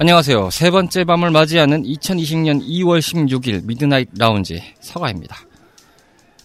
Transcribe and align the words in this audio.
안녕하세요. 0.00 0.50
세 0.50 0.70
번째 0.70 1.04
밤을 1.04 1.30
맞이하는 1.30 1.82
2020년 1.82 2.62
2월 2.64 3.00
16일 3.00 3.64
Midnight 3.64 4.10
Lounge 4.16 4.62
서가입니다. 4.80 5.36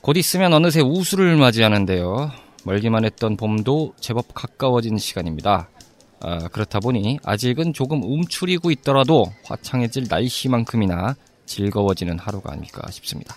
곧 0.02 0.18
있으면 0.18 0.54
어느새 0.54 0.82
우수를 0.82 1.38
맞이하는데요. 1.38 2.32
멀기만 2.66 3.06
했던 3.06 3.38
봄도 3.38 3.94
제법 4.00 4.34
가까워진 4.34 4.98
시간입니다. 4.98 5.70
아, 6.20 6.48
그렇다 6.48 6.80
보니 6.80 7.20
아직은 7.24 7.74
조금 7.74 8.02
움츠리고 8.02 8.72
있더라도 8.72 9.26
화창해질 9.46 10.06
날씨만큼이나 10.10 11.16
즐거워지는 11.46 12.18
하루가 12.20 12.54
아닐까 12.54 12.90
싶습니다. 12.90 13.36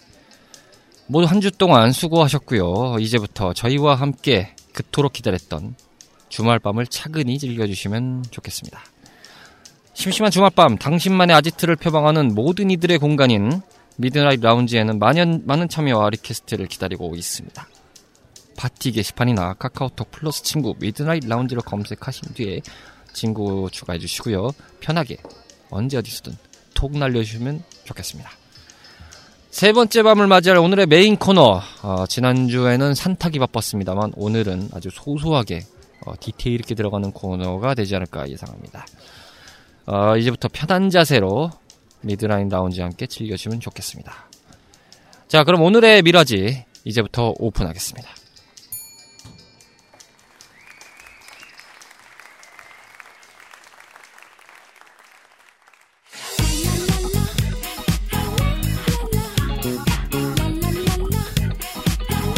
모두 1.08 1.27
한 1.27 1.41
주 1.41 1.51
동안 1.51 1.92
수고하셨고요. 1.92 2.97
이제부터 3.01 3.53
저희와 3.53 3.97
함께 3.97 4.55
그토록 4.73 5.12
기다렸던 5.12 5.75
주말 6.30 6.58
밤을 6.58 6.86
차근히 6.86 7.39
즐겨주시면 7.39 8.25
좋겠습니다. 8.30 8.80
심심한 9.97 10.30
주말밤 10.30 10.77
당신만의 10.77 11.34
아지트를 11.36 11.75
표방하는 11.75 12.34
모든 12.34 12.70
이들의 12.70 12.98
공간인 12.98 13.62
미드나잇 13.97 14.41
라운지에는 14.42 14.98
많은, 14.98 15.44
많은 15.47 15.70
참여와 15.70 16.11
request를 16.11 16.66
기다리고 16.66 17.16
있습니다. 17.16 17.66
파티 18.58 18.92
게시판이나 18.92 19.55
카카오톡 19.55 20.11
플러스 20.11 20.42
친구 20.42 20.74
미드나잇 20.78 21.27
라운지를 21.27 21.62
검색하신 21.62 22.34
뒤에 22.34 22.61
친구 23.14 23.70
추가해 23.72 23.98
주시고요. 23.98 24.50
편하게 24.80 25.17
언제 25.70 25.97
어디서든 25.97 26.36
톡 26.74 26.98
날려주시면 26.98 27.64
좋겠습니다. 27.84 28.30
세 29.50 29.72
번째 29.72 30.02
밤을 30.02 30.27
맞이할 30.27 30.58
오늘의 30.58 30.89
메인 30.89 31.17
코너. 31.17 31.62
어, 31.83 32.06
지난주에는 32.06 32.94
산타기 32.94 33.39
바빴습니다만 33.39 34.12
오늘은 34.14 34.69
아주 34.74 34.91
소소하게 34.92 35.62
어, 36.05 36.12
디테일 36.20 36.61
있게 36.61 36.74
들어가는 36.74 37.12
코너가 37.12 37.72
되지 37.72 37.97
않을까 37.97 38.28
예상합니다. 38.28 38.84
어, 39.87 40.17
이제부터 40.17 40.48
편한 40.53 40.91
자세로 40.91 41.51
미드라인 42.01 42.48
라운지와 42.48 42.87
함께 42.87 43.06
즐겨주시면 43.06 43.61
좋겠습니다. 43.61 44.12
자, 45.29 45.45
그럼 45.45 45.62
오늘의 45.62 46.03
미라지 46.03 46.65
이제부터 46.84 47.34
오픈하겠습니다. 47.39 48.09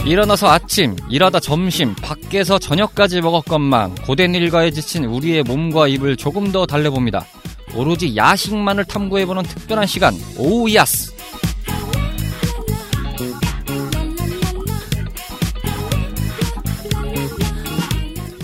일어나서 0.05 0.49
아침, 0.49 0.97
일하다 1.11 1.41
점심, 1.41 1.95
밖에서 1.95 2.59
저녁까지 2.59 3.21
먹었건만 3.21 3.95
고된 3.97 4.35
일과에 4.35 4.71
지친 4.71 5.05
우리의 5.05 5.43
몸과 5.43 5.87
입을 5.87 6.17
조금 6.17 6.51
더 6.51 6.65
달래봅니다. 6.65 7.27
오로지 7.75 8.17
야식만을 8.17 8.85
탐구해보는 8.87 9.43
특별한 9.45 9.87
시간, 9.87 10.15
오야스! 10.37 11.13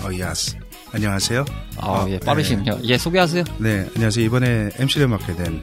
어, 0.03 0.19
야스. 0.19 0.57
안녕하세요. 0.93 1.43
아, 1.77 1.87
어, 1.89 2.09
예, 2.09 2.19
빠르시네요. 2.19 2.79
예, 2.83 2.97
소개하세요. 2.97 3.43
네, 3.57 3.87
안녕하세요. 3.95 4.25
이번에 4.25 4.69
MC를 4.77 5.07
맡게 5.07 5.35
된 5.35 5.61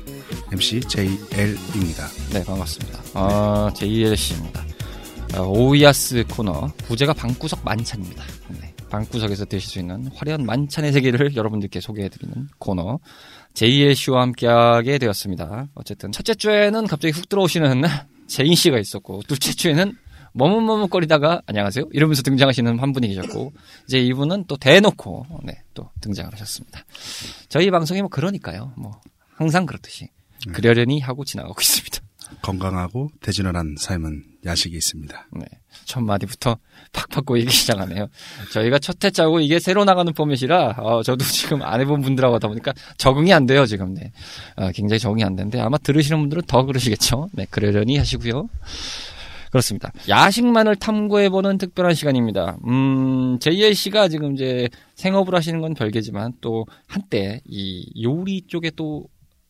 MC 0.52 0.80
JL입니다. 0.80 2.08
네, 2.32 2.44
반갑습니다. 2.44 2.98
아, 3.14 3.70
JLC입니다. 3.74 4.64
아, 5.34 5.40
오야스 5.40 6.24
코너, 6.30 6.70
부제가 6.86 7.14
방구석 7.14 7.60
만찬입니다. 7.64 8.24
네, 8.92 8.98
방구석에서 8.98 9.46
드실 9.46 9.70
수 9.70 9.78
있는 9.78 10.08
화려한 10.14 10.44
만찬의 10.44 10.92
세계를 10.92 11.34
여러분들께 11.34 11.80
소개해드리는 11.80 12.48
코너, 12.58 12.98
JL 13.54 13.73
씨와 13.73 14.20
함께하게 14.22 14.98
되었습니다. 14.98 15.68
어쨌든, 15.74 16.12
첫째 16.12 16.34
주에는 16.34 16.86
갑자기 16.86 17.12
훅 17.12 17.28
들어오시는 17.28 17.82
제인 18.28 18.54
씨가 18.54 18.78
있었고, 18.78 19.22
둘째 19.26 19.52
주에는 19.52 19.96
머뭇머뭇거리다가 20.34 21.42
안녕하세요 21.46 21.86
이러면서 21.92 22.22
등장하시는 22.22 22.78
한 22.78 22.92
분이 22.94 23.06
계셨고 23.08 23.52
이제 23.86 23.98
이분은 23.98 24.46
또 24.48 24.56
대놓고 24.56 25.26
네, 25.42 25.62
또 25.74 25.90
등장을 26.00 26.32
하셨습니다. 26.32 26.86
저희 27.50 27.70
방송이 27.70 28.00
뭐 28.00 28.08
그러니까요. 28.08 28.72
뭐 28.78 28.98
항상 29.34 29.66
그렇듯이 29.66 30.08
그러려니 30.54 31.00
하고 31.00 31.26
지나가고 31.26 31.60
있습니다. 31.60 31.98
건강하고 32.40 33.10
돼지런한 33.20 33.76
삶은 33.78 34.24
야식이 34.44 34.76
있습니다. 34.76 35.28
네. 35.32 35.44
첫 35.84 36.00
마디부터 36.00 36.58
팍팍 36.92 37.26
꼬이기 37.26 37.50
시작하네요. 37.50 38.08
저희가 38.52 38.78
첫 38.78 39.02
회짜고 39.04 39.40
이게 39.40 39.58
새로 39.58 39.84
나가는 39.84 40.12
포맷이라 40.12 40.76
어, 40.78 41.02
저도 41.02 41.24
지금 41.24 41.62
안 41.62 41.80
해본 41.80 42.00
분들하고 42.02 42.36
하다 42.36 42.48
보니까 42.48 42.72
적응이 42.98 43.32
안 43.32 43.46
돼요 43.46 43.66
지금. 43.66 43.94
네. 43.94 44.12
어, 44.56 44.70
굉장히 44.72 44.98
적응이 44.98 45.24
안 45.24 45.36
되는데 45.36 45.60
아마 45.60 45.78
들으시는 45.78 46.18
분들은 46.20 46.44
더 46.46 46.64
그러시겠죠. 46.64 47.28
네, 47.32 47.46
그러려니 47.50 47.98
하시고요. 47.98 48.48
그렇습니다. 49.50 49.92
야식만을 50.08 50.76
탐구해보는 50.76 51.58
특별한 51.58 51.92
시간입니다. 51.94 52.56
음, 52.66 53.38
JLC가 53.38 54.08
지금 54.08 54.32
이제 54.32 54.70
생업을 54.94 55.34
하시는 55.34 55.60
건 55.60 55.74
별개지만 55.74 56.32
또 56.40 56.66
한때 56.86 57.42
이 57.44 57.84
요리 58.02 58.46
쪽에 58.46 58.70
또 58.74 59.04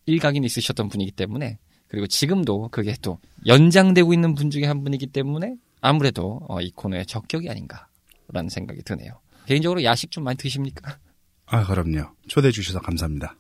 일각이 0.07 0.41
있으셨던 0.43 0.89
분이기 0.89 1.13
때문에 1.13 1.59
그리고 1.93 2.07
지금도 2.07 2.71
그게 2.71 2.97
또 3.03 3.19
연장되고 3.47 4.15
있는 4.15 4.35
분 4.35 4.51
중에 4.51 4.65
한 4.65 4.83
분이기 4.83 5.09
때문에 5.09 5.57
아무래도 5.83 6.41
어, 6.49 6.59
이 6.63 6.71
코너의 6.75 7.05
적격이 7.05 7.51
아닌가라는 7.51 8.49
생각이 8.49 8.83
드네요. 8.83 9.21
개인적으로 9.45 9.85
야식 9.85 10.11
좀 10.11 10.25
많이 10.25 10.39
드십니까? 10.39 10.97
아, 11.45 11.65
그럼요. 11.65 12.09
초대해 12.29 12.51
주셔서 12.51 12.81
감사합니다. 12.81 13.37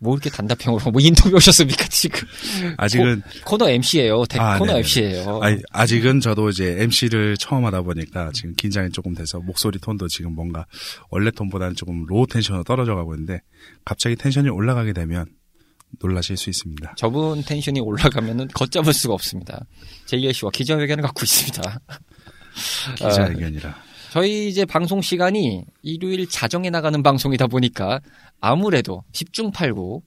뭐 0.00 0.14
이렇게 0.14 0.28
단답형으로 0.28 0.90
뭐 0.90 1.00
인터뷰 1.00 1.36
오셨습니까 1.36 1.86
지금? 1.86 2.26
아직은 2.76 3.22
코, 3.44 3.56
너 3.56 3.70
MC예요. 3.70 4.24
대, 4.24 4.40
아, 4.40 4.58
코너 4.58 4.72
네네. 4.72 4.78
MC예요. 4.80 5.40
아니, 5.40 5.62
아직은 5.70 6.18
저도 6.18 6.48
이제 6.48 6.78
MC를 6.80 7.36
처음 7.36 7.64
하다 7.64 7.82
보니까 7.82 8.32
지금 8.34 8.54
긴장이 8.56 8.90
조금 8.90 9.14
돼서 9.14 9.38
목소리 9.38 9.78
톤도 9.78 10.08
지금 10.08 10.34
뭔가 10.34 10.66
원래 11.10 11.30
톤보다는 11.30 11.76
조금 11.76 12.06
low 12.06 12.26
tension으로 12.26 12.64
떨어져 12.64 12.96
가고 12.96 13.14
있는데 13.14 13.40
갑자기 13.84 14.16
텐션이 14.16 14.48
올라가게 14.48 14.94
되면 14.94 15.26
놀라실 15.98 16.36
수 16.36 16.50
있습니다. 16.50 16.94
저분 16.96 17.42
텐션이 17.42 17.80
올라가면은 17.80 18.48
걷잡을 18.48 18.92
수가 18.92 19.14
없습니다. 19.14 19.66
JLC와 20.06 20.50
기자회견을 20.52 21.02
갖고 21.02 21.22
있습니다. 21.24 21.80
기자회견이라. 22.96 23.76
저희 24.12 24.48
이제 24.48 24.64
방송 24.64 25.00
시간이 25.00 25.64
일요일 25.82 26.28
자정에 26.28 26.68
나가는 26.70 27.00
방송이다 27.02 27.46
보니까 27.46 28.00
아무래도 28.40 29.04
10중 29.12 29.52
8구 29.52 30.02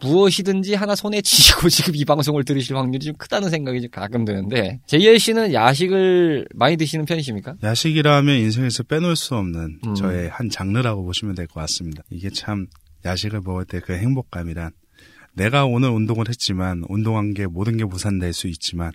무엇이든지 0.00 0.74
하나 0.74 0.94
손에 0.94 1.22
쥐고 1.22 1.68
지금 1.70 1.94
이 1.96 2.04
방송을 2.04 2.44
들으실 2.44 2.76
확률이 2.76 3.04
좀 3.06 3.14
크다는 3.16 3.48
생각이 3.48 3.80
좀 3.80 3.90
가끔 3.90 4.24
드는데 4.24 4.80
JLC는 4.86 5.54
야식을 5.54 6.48
많이 6.54 6.76
드시는 6.76 7.06
편이십니까? 7.06 7.54
야식이라면 7.62 8.36
인생에서 8.36 8.82
빼놓을 8.82 9.16
수 9.16 9.36
없는 9.36 9.78
음. 9.86 9.94
저의 9.94 10.28
한 10.28 10.50
장르라고 10.50 11.04
보시면 11.04 11.34
될 11.34 11.46
것 11.46 11.60
같습니다. 11.60 12.02
이게 12.10 12.28
참 12.30 12.66
야식을 13.04 13.40
먹을 13.44 13.64
때 13.64 13.78
그 13.80 13.94
행복감이란 13.96 14.72
내가 15.36 15.66
오늘 15.66 15.90
운동을 15.90 16.28
했지만 16.28 16.82
운동한 16.88 17.34
게 17.34 17.46
모든 17.46 17.76
게 17.76 17.84
무산될 17.84 18.32
수 18.32 18.48
있지만 18.48 18.92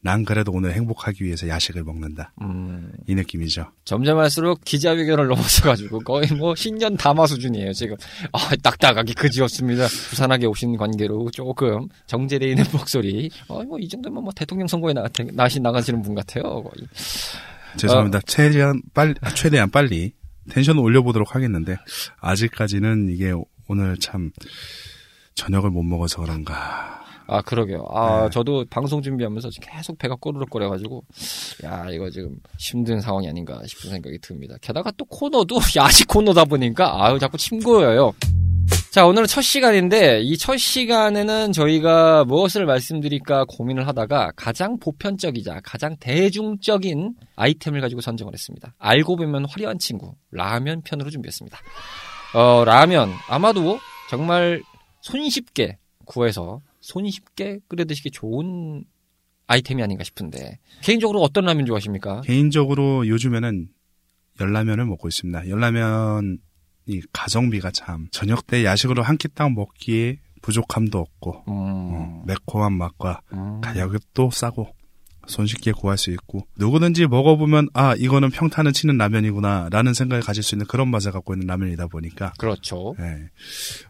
난 0.00 0.24
그래도 0.24 0.52
오늘 0.52 0.74
행복하기 0.74 1.24
위해서 1.24 1.48
야식을 1.48 1.82
먹는다. 1.82 2.32
음, 2.42 2.92
이 3.06 3.14
느낌이죠. 3.14 3.72
점점 3.84 4.18
할수록 4.18 4.62
기자회견을 4.62 5.26
넘어서가지고 5.28 6.00
거의 6.00 6.28
뭐 6.38 6.54
신년 6.54 6.96
담화 6.96 7.26
수준이에요 7.26 7.72
지금. 7.72 7.96
아, 8.32 8.54
딱딱하게 8.62 9.14
그지었습니다. 9.14 9.86
부산하게 10.10 10.46
오신 10.46 10.76
관계로 10.76 11.30
조금 11.30 11.88
정제돼 12.06 12.50
있는 12.50 12.64
목소리. 12.70 13.30
어, 13.48 13.62
뭐이 13.64 13.88
정도면 13.88 14.24
뭐 14.24 14.32
대통령 14.36 14.68
선거에 14.68 14.92
나, 14.92 15.06
나시 15.32 15.58
나가시는 15.58 16.02
분 16.02 16.14
같아요. 16.14 16.42
거의. 16.42 16.86
죄송합니다. 17.78 18.18
어. 18.18 18.22
최대한 18.26 18.82
빨리, 18.92 19.14
아, 19.22 19.30
최대한 19.30 19.70
빨리 19.70 20.12
텐션을 20.50 20.82
올려보도록 20.82 21.34
하겠는데 21.34 21.76
아직까지는 22.20 23.08
이게 23.10 23.32
오늘 23.68 23.96
참 23.98 24.30
저녁을 25.34 25.70
못 25.70 25.82
먹어서 25.82 26.22
그런가. 26.22 27.02
아, 27.26 27.40
그러게요. 27.40 27.86
아, 27.90 28.24
네. 28.24 28.30
저도 28.30 28.66
방송 28.68 29.00
준비하면서 29.00 29.48
계속 29.62 29.96
배가 29.98 30.14
꼬르륵거려 30.14 30.68
가지고, 30.68 31.04
야, 31.64 31.86
이거 31.90 32.10
지금 32.10 32.36
힘든 32.58 33.00
상황이 33.00 33.26
아닌가 33.28 33.60
싶은 33.66 33.90
생각이 33.90 34.18
듭니다. 34.18 34.56
게다가 34.60 34.90
또 34.96 35.06
코너도 35.06 35.56
야식 35.76 36.06
코너다 36.08 36.44
보니까, 36.44 37.02
아유, 37.02 37.18
자꾸 37.18 37.38
침 37.38 37.60
고여요. 37.60 38.12
자, 38.92 39.06
오늘은 39.06 39.26
첫 39.26 39.40
시간인데, 39.40 40.20
이 40.20 40.36
첫 40.36 40.58
시간에는 40.58 41.52
저희가 41.52 42.24
무엇을 42.26 42.66
말씀드릴까 42.66 43.46
고민을 43.48 43.88
하다가 43.88 44.32
가장 44.36 44.78
보편적이자 44.78 45.60
가장 45.64 45.96
대중적인 45.98 47.14
아이템을 47.36 47.80
가지고 47.80 48.02
선정을 48.02 48.34
했습니다. 48.34 48.74
알고 48.78 49.16
보면 49.16 49.46
화려한 49.48 49.78
친구, 49.78 50.14
라면 50.30 50.82
편으로 50.82 51.08
준비했습니다. 51.10 51.58
어, 52.34 52.64
라면. 52.66 53.10
아마도 53.30 53.78
정말 54.10 54.62
손쉽게 55.04 55.76
구해서 56.06 56.62
손쉽게 56.80 57.60
끓여 57.68 57.84
드시기 57.84 58.10
좋은 58.10 58.84
아이템이 59.46 59.82
아닌가 59.82 60.02
싶은데 60.02 60.58
개인적으로 60.82 61.20
어떤 61.20 61.44
라면 61.44 61.66
좋아하십니까? 61.66 62.22
개인적으로 62.22 63.06
요즘에는 63.06 63.68
열라면을 64.40 64.86
먹고 64.86 65.08
있습니다. 65.08 65.48
열라면이 65.48 66.38
가성비가 67.12 67.70
참 67.70 68.08
저녁 68.12 68.46
때 68.46 68.64
야식으로 68.64 69.02
한 69.02 69.18
끼 69.18 69.28
딱 69.28 69.52
먹기에 69.52 70.20
부족함도 70.40 70.98
없고 70.98 71.44
음, 71.48 71.52
어, 71.52 72.22
매콤한 72.26 72.72
맛과 72.72 73.20
음. 73.32 73.60
가격도 73.60 74.30
싸고 74.30 74.68
손쉽게 75.26 75.72
구할 75.72 75.98
수 75.98 76.10
있고 76.10 76.46
누구든지 76.56 77.06
먹어보면 77.06 77.68
아 77.74 77.94
이거는 77.96 78.30
평탄을 78.30 78.72
치는 78.72 78.98
라면이구나 78.98 79.68
라는 79.70 79.94
생각을 79.94 80.22
가질 80.22 80.42
수 80.42 80.54
있는 80.54 80.66
그런 80.66 80.88
맛을 80.88 81.12
갖고 81.12 81.34
있는 81.34 81.46
라면이다 81.46 81.86
보니까 81.88 82.32
그렇죠. 82.38 82.94
예. 83.00 83.30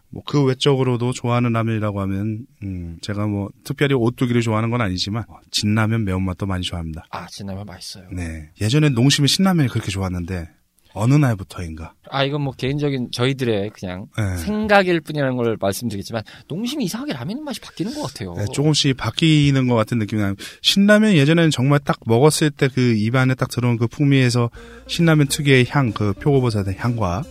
뭐그 0.09 0.43
외적으로도 0.45 1.11
좋아하는 1.11 1.51
라면이라고 1.51 2.01
하면 2.01 2.45
음 2.63 2.97
제가 3.01 3.27
뭐 3.27 3.49
특별히 3.63 3.95
오뚜기를 3.95 4.41
좋아하는 4.41 4.69
건 4.69 4.81
아니지만 4.81 5.23
어, 5.27 5.39
진라면 5.51 6.05
매운맛도 6.05 6.45
많이 6.45 6.63
좋아합니다. 6.63 7.05
아 7.11 7.27
진라면 7.27 7.65
맛있어요. 7.65 8.07
네 8.11 8.49
예전에 8.61 8.89
농심의 8.89 9.27
신라면이 9.27 9.69
그렇게 9.69 9.91
좋았는데 9.91 10.49
어느 10.95 11.13
날부터인가 11.15 11.93
아 12.09 12.23
이건 12.23 12.41
뭐 12.41 12.53
개인적인 12.53 13.09
저희들의 13.11 13.71
그냥 13.71 14.07
예. 14.19 14.37
생각일 14.37 15.01
뿐이라는 15.01 15.35
걸 15.35 15.57
말씀드리겠지만 15.59 16.23
농심이 16.47 16.85
이상하게 16.85 17.13
라면 17.13 17.43
맛이 17.43 17.59
바뀌는 17.59 17.93
것 17.93 18.01
같아요. 18.03 18.33
네, 18.33 18.45
조금씩 18.53 18.95
바뀌는 18.97 19.67
것 19.67 19.75
같은 19.75 19.97
느낌이 19.99 20.21
나요. 20.21 20.35
신라면 20.61 21.13
예전에는 21.13 21.51
정말 21.51 21.79
딱 21.79 21.99
먹었을 22.05 22.51
때 22.51 22.67
그 22.67 22.81
입안에 22.95 23.35
딱 23.35 23.49
들어온 23.49 23.77
그 23.77 23.87
풍미에서 23.87 24.49
신라면 24.87 25.27
특유의 25.27 25.67
향, 25.69 25.91
그 25.91 26.13
표고버섯의 26.13 26.75
향과 26.77 27.23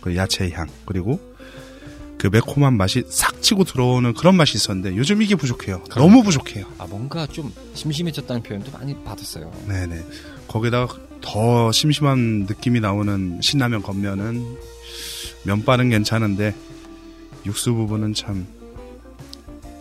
그 0.00 0.16
야채의 0.16 0.52
향, 0.52 0.66
그리고 0.86 1.20
그 2.18 2.26
매콤한 2.26 2.76
맛이 2.76 3.02
싹 3.08 3.40
치고 3.40 3.64
들어오는 3.64 4.12
그런 4.14 4.34
맛이 4.36 4.56
있었는데 4.56 4.96
요즘 4.96 5.22
이게 5.22 5.34
부족해요. 5.36 5.82
너무 5.96 6.22
부족해요. 6.22 6.66
아 6.78 6.86
뭔가 6.86 7.26
좀 7.26 7.52
심심해졌다는 7.74 8.42
표현도 8.42 8.70
많이 8.72 8.94
받았어요. 9.04 9.50
네네. 9.68 9.96
거기다가 10.50 10.96
더 11.20 11.70
심심한 11.70 12.46
느낌이 12.48 12.80
나오는 12.80 13.38
신라면 13.40 13.82
겉면은 13.82 14.56
면발은 15.44 15.90
괜찮은데 15.90 16.54
육수 17.46 17.72
부분은 17.72 18.14
참 18.14 18.46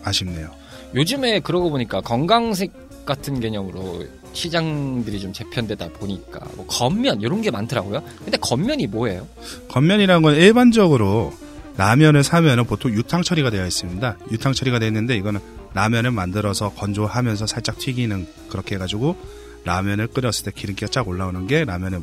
아쉽네요. 0.04 0.52
요즘에 0.94 1.40
그러고 1.40 1.72
보니까 1.72 2.02
건강색 2.02 3.06
같은 3.06 3.40
개념으로 3.40 4.06
시장들이 4.34 5.20
좀 5.20 5.34
재편되다 5.34 5.90
보니까 5.90 6.46
뭐 6.56 6.68
겉면 6.68 7.22
이런 7.22 7.42
게 7.42 7.50
많더라고요. 7.50 8.04
근데 8.24 8.38
겉면이 8.38 8.88
뭐예요? 8.88 9.28
겉면이라는 9.70 10.22
건 10.22 10.36
일반적으로 10.36 11.34
라면을 11.78 12.24
사면은 12.24 12.66
보통 12.66 12.94
유탕 12.94 13.24
처리가 13.24 13.50
되어 13.50 13.66
있습니다. 13.66 14.18
유탕 14.32 14.54
처리가 14.54 14.78
되어 14.78 14.88
있는데 14.90 15.16
이거는 15.16 15.40
라면을 15.74 16.12
만들어서 16.12 16.74
건조하면서 16.74 17.48
살짝 17.48 17.80
튀기는 17.80 18.28
그렇게 18.50 18.76
해가지고 18.76 19.16
라면을 19.66 20.08
끓였을 20.08 20.46
때 20.46 20.52
기름기가 20.52 20.90
쫙 20.92 21.08
올라오는 21.08 21.48
게 21.48 21.64
라면에 21.66 22.00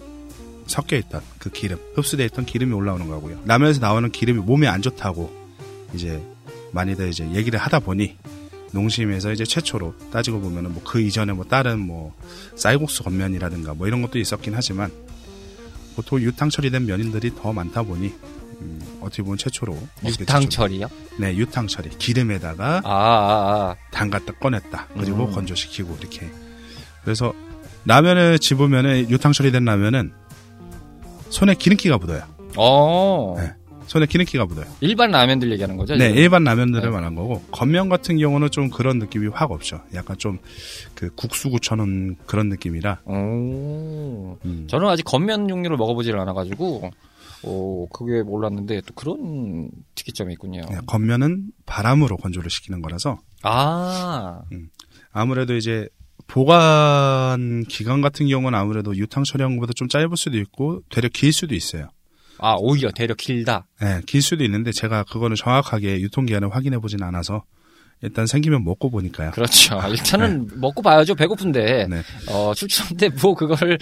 섞여 0.66 0.96
있던 0.96 1.20
그 1.38 1.50
기름, 1.50 1.78
흡수되어 1.94 2.26
있던 2.26 2.44
기름이 2.44 2.72
올라오는 2.72 3.06
거고요. 3.08 3.40
라면에서 3.44 3.80
나오는 3.80 4.10
기름이 4.10 4.40
몸에 4.40 4.66
안 4.66 4.82
좋다고 4.82 5.32
이제 5.94 6.20
많이들 6.72 7.08
이제 7.08 7.28
얘기를 7.32 7.58
하다 7.58 7.80
보니 7.80 8.16
농심에서 8.72 9.32
이제 9.32 9.44
최초로 9.44 9.94
따지고 10.12 10.40
보면은 10.40 10.72
뭐 10.74 10.82
그 10.84 11.00
이전에 11.00 11.32
뭐 11.32 11.44
다른 11.44 11.78
뭐 11.78 12.14
쌀국수 12.56 13.04
겉면이라든가 13.04 13.74
뭐 13.74 13.86
이런 13.86 14.02
것도 14.02 14.18
있었긴 14.18 14.54
하지만 14.54 14.90
보통 15.94 16.20
유탕 16.20 16.50
처리된 16.50 16.84
면인들이 16.86 17.34
더 17.36 17.52
많다 17.52 17.82
보니 17.82 18.12
음, 18.60 18.80
어떻게 19.00 19.22
보면 19.22 19.38
최초로 19.38 19.76
유탕. 20.04 20.48
처리요? 20.48 20.88
네 21.18 21.34
유탕 21.36 21.66
처리 21.68 21.90
기름에다가 21.90 22.82
아, 22.84 22.90
아, 22.90 23.70
아. 23.70 23.76
담갔다 23.92 24.34
꺼냈다 24.34 24.88
그리고 24.94 25.26
음. 25.26 25.32
건조시키고 25.32 25.96
이렇게 26.00 26.28
그래서 27.04 27.32
라면을 27.86 28.38
집으면은 28.38 29.08
유탕 29.10 29.32
처리된 29.32 29.64
라면은 29.64 30.12
손에 31.30 31.54
기름기가 31.54 31.98
묻어요 31.98 32.22
어. 32.56 33.34
네. 33.38 33.52
손에 33.86 34.06
기름기가 34.06 34.44
묻어요 34.46 34.66
일반 34.80 35.10
라면들 35.10 35.50
얘기하는 35.52 35.76
거죠? 35.76 35.94
네 35.94 36.08
지금? 36.08 36.20
일반 36.20 36.44
라면들을 36.44 36.82
네. 36.84 36.90
말한 36.90 37.14
거고 37.14 37.42
겉면 37.52 37.88
같은 37.88 38.18
경우는 38.18 38.50
좀 38.50 38.68
그런 38.70 38.98
느낌이 38.98 39.28
확 39.28 39.50
없죠 39.50 39.80
약간 39.94 40.16
좀 40.18 40.38
그 40.96 41.10
국수구처럼 41.14 42.16
그런 42.26 42.48
느낌이라 42.48 43.02
오. 43.04 43.12
음. 44.44 44.66
저는 44.68 44.88
아직 44.88 45.04
겉면 45.04 45.46
종류를 45.46 45.76
먹어보질 45.76 46.16
않아가지고, 46.18 46.90
오, 47.42 47.86
그게 47.88 48.22
몰랐는데, 48.22 48.80
또 48.80 48.94
그런 48.94 49.68
특이점이 49.94 50.32
있군요. 50.32 50.62
네, 50.70 50.78
겉면은 50.86 51.50
바람으로 51.66 52.16
건조를 52.16 52.50
시키는 52.50 52.80
거라서 52.80 53.18
아, 53.42 54.40
아무래도 55.12 55.54
이제 55.54 55.86
보관 56.26 57.64
기간 57.68 58.00
같은 58.00 58.28
경우는 58.28 58.58
아무래도 58.58 58.96
유탕 58.96 59.24
처리한것보다 59.24 59.72
좀 59.74 59.88
짧을 59.88 60.16
수도 60.16 60.38
있고 60.38 60.82
되려 60.90 61.08
길 61.08 61.32
수도 61.32 61.54
있어요. 61.54 61.88
아, 62.38 62.54
오히려 62.58 62.90
되려 62.90 63.14
길다. 63.14 63.66
네, 63.80 64.00
길 64.06 64.20
수도 64.22 64.44
있는데 64.44 64.72
제가 64.72 65.04
그거는 65.04 65.36
정확하게 65.36 66.00
유통 66.00 66.26
기한을 66.26 66.54
확인해 66.54 66.78
보진 66.78 67.02
않아서 67.02 67.44
일단 68.02 68.26
생기면 68.26 68.62
먹고 68.62 68.90
보니까요. 68.90 69.30
그렇죠. 69.30 69.80
일단은 69.88 70.48
먹고 70.56 70.82
봐야죠. 70.82 71.14
배고픈데, 71.14 71.86
네. 71.88 72.02
어, 72.30 72.52
출출한데 72.54 73.08
뭐 73.22 73.34
그걸 73.34 73.78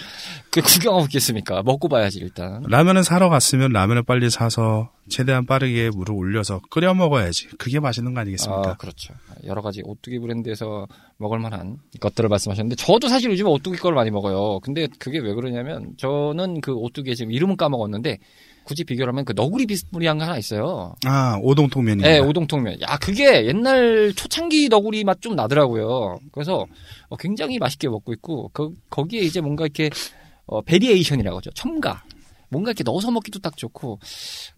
그 0.51 0.61
구경하고 0.61 1.05
있겠습니까? 1.05 1.61
먹고 1.63 1.89
봐야지, 1.89 2.19
일단. 2.19 2.63
라면을 2.67 3.03
사러 3.03 3.27
갔으면 3.29 3.73
라면을 3.73 4.03
빨리 4.03 4.29
사서 4.29 4.89
최대한 5.09 5.45
빠르게 5.45 5.89
물을 5.93 6.15
올려서 6.15 6.61
끓여 6.69 6.93
먹어야지. 6.93 7.49
그게 7.57 7.81
맛있는 7.81 8.13
거 8.13 8.21
아니겠습니까? 8.21 8.69
아, 8.69 8.73
그렇죠. 8.75 9.13
여러 9.45 9.61
가지 9.61 9.81
오뚜기 9.83 10.19
브랜드에서 10.19 10.87
먹을 11.17 11.39
만한 11.39 11.77
것들을 11.99 12.29
말씀하셨는데, 12.29 12.77
저도 12.77 13.09
사실 13.09 13.29
요즘에 13.31 13.49
오뚜기 13.49 13.77
걸 13.79 13.93
많이 13.95 14.11
먹어요. 14.11 14.61
근데 14.61 14.87
그게 14.97 15.19
왜 15.19 15.33
그러냐면, 15.33 15.93
저는 15.97 16.61
그 16.61 16.71
오뚜기의 16.73 17.17
지금 17.17 17.33
이름은 17.33 17.57
까먹었는데, 17.57 18.19
굳이 18.65 18.83
비교를 18.83 19.11
하면 19.13 19.23
그 19.25 19.33
너구리 19.35 19.65
비스무리한 19.67 20.17
거 20.17 20.25
하나 20.25 20.37
있어요. 20.37 20.93
아, 21.05 21.37
오동통면입니다. 21.41 22.09
네, 22.09 22.19
오동통면. 22.19 22.81
야, 22.81 22.97
그게 22.97 23.45
옛날 23.45 24.11
초창기 24.15 24.67
너구리 24.69 25.03
맛 25.03 25.21
좀 25.21 25.35
나더라고요. 25.35 26.19
그래서 26.33 26.65
어, 27.07 27.15
굉장히 27.15 27.57
맛있게 27.59 27.87
먹고 27.87 28.11
있고, 28.13 28.49
그, 28.53 28.71
거기에 28.89 29.21
이제 29.21 29.39
뭔가 29.39 29.63
이렇게, 29.63 29.89
어, 30.45 30.61
variation이라고 30.61 31.37
하죠. 31.37 31.51
첨가. 31.51 32.03
뭔가 32.49 32.69
이렇게 32.71 32.83
넣어서 32.83 33.09
먹기도 33.11 33.39
딱 33.39 33.57
좋고. 33.57 33.99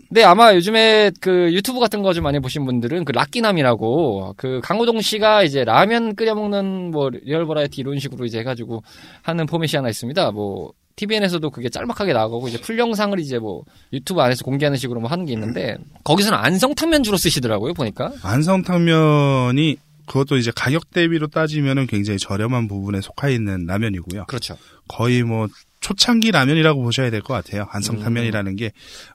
근데 0.10 0.24
아마 0.24 0.54
요즘에 0.56 1.12
그 1.22 1.54
유튜브 1.54 1.80
같은 1.80 2.02
거 2.02 2.12
좀 2.14 2.24
많이 2.26 2.40
보신 2.40 2.66
분들은 2.66 3.06
그 3.06 3.12
라끼남이라고 3.14 4.34
그 4.38 4.60
강호동 4.64 5.00
씨가 5.02 5.44
이제 5.44 5.64
라면 5.64 6.16
끓여 6.16 6.36
먹는 6.36 6.92
뭐 6.92 7.10
real 7.10 7.46
variety 7.46 7.80
이런 7.82 7.98
식으로 8.00 8.26
이제 8.26 8.40
해가지고 8.40 8.84
하는 9.22 9.46
포맷이 9.46 9.78
하나 9.78 9.90
있습니다. 9.90 10.32
뭐 10.32 10.74
TVN에서도 10.98 11.50
그게 11.52 11.70
짤막하게 11.70 12.12
나가고 12.12 12.48
이제 12.50 12.60
full 12.60 12.78
영상을 12.78 13.18
이제 13.20 13.40
뭐 13.40 13.64
유튜브 13.94 14.20
안에서 14.20 14.44
공개하는 14.44 14.78
식으로 14.78 15.00
뭐 15.00 15.10
하는 15.10 15.26
게 15.26 15.34
있는데 15.34 15.78
거기서는 16.04 16.38
안성탕면 16.38 17.04
주로 17.04 17.18
쓰시더라고요 17.18 17.74
보니까. 17.74 18.12
안성탕면이 18.24 19.78
그것도 20.08 20.38
이제 20.38 20.52
가격 20.56 20.92
대비로 20.92 21.28
따지면은 21.28 21.86
굉장히 21.88 22.18
저렴한 22.20 22.68
부분에 22.68 23.02
속해 23.02 23.34
있는 23.34 23.66
라면이고요. 23.66 24.26
그렇죠. 24.26 24.58
거의 24.88 25.22
뭐 25.24 25.48
초창기 25.82 26.32
라면이라고 26.32 26.82
보셔야 26.82 27.10
될 27.12 27.22
것 27.22 27.34
같아요. 27.34 27.68
안성탕면이라는 27.70 28.52
음. 28.54 28.56
게 28.56 28.72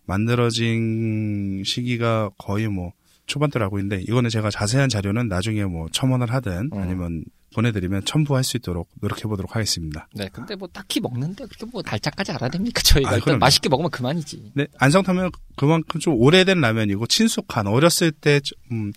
만들어진 0.06 1.62
시기가 1.64 2.30
거의 2.38 2.68
뭐 2.68 2.92
초반대라고 3.26 3.78
있는데 3.78 4.02
이거는 4.02 4.30
제가 4.30 4.50
자세한 4.50 4.88
자료는 4.88 5.28
나중에 5.28 5.64
뭐 5.64 5.88
첨언을 5.92 6.32
하든 6.32 6.70
음. 6.72 6.78
아니면 6.78 7.24
보내드리면 7.54 8.04
첨부할 8.04 8.44
수 8.44 8.56
있도록 8.56 8.88
노력해 9.00 9.22
보도록 9.22 9.54
하겠습니다. 9.54 10.08
네, 10.14 10.28
근데 10.32 10.54
뭐 10.56 10.68
딱히 10.72 11.00
먹는데 11.00 11.44
그렇게 11.46 11.66
뭐 11.66 11.82
달짝까지 11.82 12.32
알아야 12.32 12.50
됩니까? 12.50 12.80
저희가 12.82 13.10
아, 13.10 13.12
일단 13.14 13.24
그럼요. 13.24 13.38
맛있게 13.40 13.68
먹으면 13.68 13.90
그만이지. 13.90 14.52
네, 14.54 14.66
안성탕면 14.78 15.30
그만큼 15.56 16.00
좀 16.00 16.14
오래된 16.20 16.60
라면이고 16.60 17.06
친숙한 17.06 17.66
어렸을 17.66 18.10
때 18.12 18.40
음, 18.70 18.92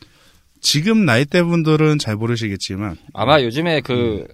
지금 0.61 1.05
나이대 1.05 1.43
분들은 1.43 1.99
잘 1.99 2.15
모르시겠지만 2.15 2.97
아마 3.13 3.41
요즘에 3.41 3.81
그 3.81 4.25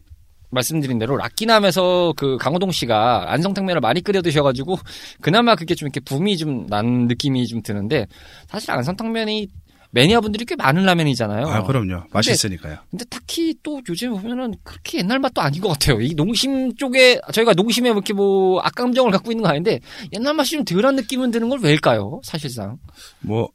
말씀드린 0.54 1.00
대로 1.00 1.16
락기남에서 1.16 2.13
그 2.18 2.36
강호동 2.38 2.72
씨가 2.72 3.32
안성탕면을 3.32 3.80
많이 3.80 4.01
끓여 4.01 4.22
드셔가지고 4.22 4.78
그나마 5.22 5.56
그게 5.56 5.75
좀 5.75 5.88
이렇게 5.88 6.01
붐이 6.01 6.36
좀 6.38 6.66
난 6.70 7.08
느낌이 7.08 7.48
좀 7.48 7.62
드는데 7.62 8.06
사실 8.50 8.72
안성탕면이 8.72 9.48
매니아 9.92 10.22
분들이 10.22 10.46
꽤 10.46 10.56
많은 10.56 10.86
라면이잖아요. 10.86 11.48
아, 11.48 11.64
그럼요. 11.64 12.06
맛있으니까요. 12.12 12.78
근데 12.90 13.06
딱히 13.06 13.56
또 13.62 13.82
요즘 13.90 14.12
보면은 14.16 14.54
그렇게 14.64 15.00
옛날 15.00 15.20
맛도 15.20 15.42
아닌 15.42 15.62
것 15.62 15.70
같아요. 15.70 16.00
이 16.02 16.14
농심 16.14 16.76
쪽에 16.76 17.20
저희가 17.34 17.54
농심에 17.54 17.90
이렇게 17.90 18.14
뭐 18.14 18.60
악감정을 18.62 19.12
갖고 19.12 19.32
있는 19.32 19.44
거 19.44 19.50
아닌데 19.50 19.80
옛날 20.14 20.34
맛이 20.34 20.52
좀 20.52 20.66
덜한 20.66 20.96
느낌은 20.96 21.32
드는 21.32 21.50
걸 21.50 21.60
왜일까요? 21.60 22.22
사실상. 22.24 22.78
뭐 23.20 23.50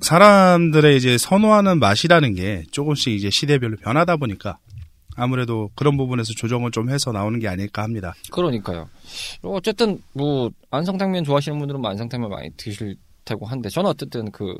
사람들의 0.00 0.96
이제 0.96 1.18
선호하는 1.18 1.78
맛이라는 1.78 2.34
게 2.34 2.64
조금씩 2.70 3.14
이제 3.14 3.30
시대별로 3.30 3.76
변하다 3.76 4.16
보니까 4.16 4.58
아무래도 5.16 5.70
그런 5.74 5.96
부분에서 5.96 6.32
조정을 6.34 6.70
좀 6.70 6.90
해서 6.90 7.10
나오는 7.10 7.38
게 7.40 7.48
아닐까 7.48 7.82
합니다. 7.82 8.14
그러니까요. 8.30 8.88
어쨌든 9.42 10.00
뭐 10.12 10.50
안성탕면 10.70 11.24
좋아하시는 11.24 11.58
분들은 11.58 11.80
뭐 11.80 11.90
안성탕면 11.90 12.30
많이 12.30 12.50
드실 12.56 12.96
테고 13.24 13.46
한데 13.46 13.68
저는 13.68 13.90
어쨌든 13.90 14.30
그 14.30 14.54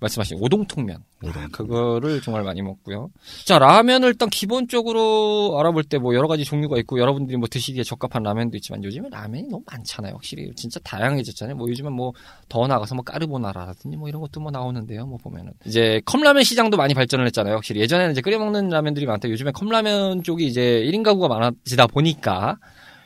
말씀하신 0.00 0.38
오동통면. 0.40 0.98
오동통면. 1.22 1.50
그거를 1.50 2.22
정말 2.22 2.42
많이 2.44 2.62
먹고요. 2.62 3.10
자, 3.44 3.58
라면을 3.58 4.08
일단 4.08 4.28
기본적으로 4.30 5.56
알아볼 5.58 5.84
때 5.84 5.98
뭐 5.98 6.14
여러 6.14 6.28
가지 6.28 6.44
종류가 6.44 6.78
있고 6.78 7.00
여러분들이 7.00 7.36
뭐 7.36 7.48
드시기에 7.50 7.82
적합한 7.82 8.22
라면도 8.22 8.56
있지만 8.58 8.84
요즘에 8.84 9.08
라면이 9.10 9.48
너무 9.48 9.64
많잖아요. 9.66 10.14
확실히 10.14 10.52
진짜 10.54 10.78
다양해졌잖아요. 10.84 11.56
뭐 11.56 11.68
요즘은 11.68 11.92
뭐 11.92 12.12
더 12.48 12.66
나가서 12.66 12.94
뭐 12.94 13.04
까르보나라라든지 13.04 13.96
뭐 13.96 14.08
이런 14.08 14.22
것도 14.22 14.40
뭐 14.40 14.50
나오는데요. 14.50 15.06
뭐 15.06 15.18
보면은 15.18 15.52
이제 15.66 16.00
컵라면 16.06 16.44
시장도 16.44 16.76
많이 16.78 16.94
발전을 16.94 17.26
했잖아요. 17.26 17.54
확실히 17.56 17.80
예전에는 17.82 18.12
이제 18.12 18.20
끓여 18.22 18.38
먹는 18.38 18.68
라면들이 18.70 19.04
많다. 19.06 19.28
요즘에 19.28 19.50
컵라면 19.52 20.22
쪽이 20.22 20.46
이제 20.46 20.82
1인 20.86 21.02
가구가 21.02 21.28
많아지다 21.28 21.88
보니까 21.88 22.56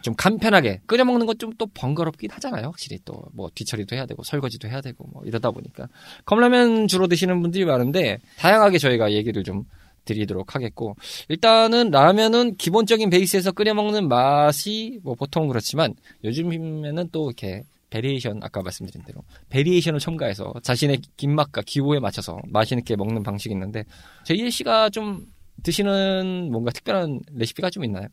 좀 0.02 0.14
간편하게 0.14 0.80
끓여 0.86 1.04
먹는 1.04 1.26
것좀또 1.26 1.66
번거롭긴 1.74 2.30
하잖아요. 2.30 2.66
확실히 2.66 2.98
또 3.04 3.22
뭐 3.34 3.48
뒤처리도 3.54 3.96
해야 3.96 4.04
되고 4.06 4.22
설거지도 4.22 4.68
해야 4.68 4.80
되고 4.80 5.04
뭐 5.12 5.22
이러다 5.24 5.50
보니까 5.50 5.88
컵라면 6.26 6.88
주로 6.88 7.06
드시는 7.06 7.40
분들이 7.40 7.64
많은데 7.64 8.18
다양하게 8.38 8.78
저희가 8.78 9.12
얘기를 9.12 9.42
좀 9.44 9.64
드리도록 10.04 10.54
하겠고 10.54 10.96
일단은 11.28 11.90
라면은 11.90 12.56
기본적인 12.56 13.08
베이스에서 13.10 13.52
끓여 13.52 13.72
먹는 13.74 14.08
맛이 14.08 14.98
뭐 15.02 15.14
보통 15.14 15.48
그렇지만 15.48 15.94
요즘에는 16.24 17.08
또 17.12 17.28
이렇게 17.30 17.62
variation 17.90 18.40
아까 18.42 18.62
말씀드린 18.62 19.04
대로 19.04 19.22
variation을 19.50 20.00
첨가해서 20.00 20.54
자신의 20.62 20.98
입맛과 21.20 21.62
기호에 21.64 22.00
맞춰서 22.00 22.38
맛있게 22.48 22.96
먹는 22.96 23.22
방식이 23.22 23.54
있는데 23.54 23.84
JL 24.24 24.50
씨가 24.50 24.90
좀 24.90 25.26
드시는 25.62 26.50
뭔가 26.50 26.70
특별한 26.72 27.20
레시피가 27.34 27.70
좀 27.70 27.84
있나요? 27.84 28.08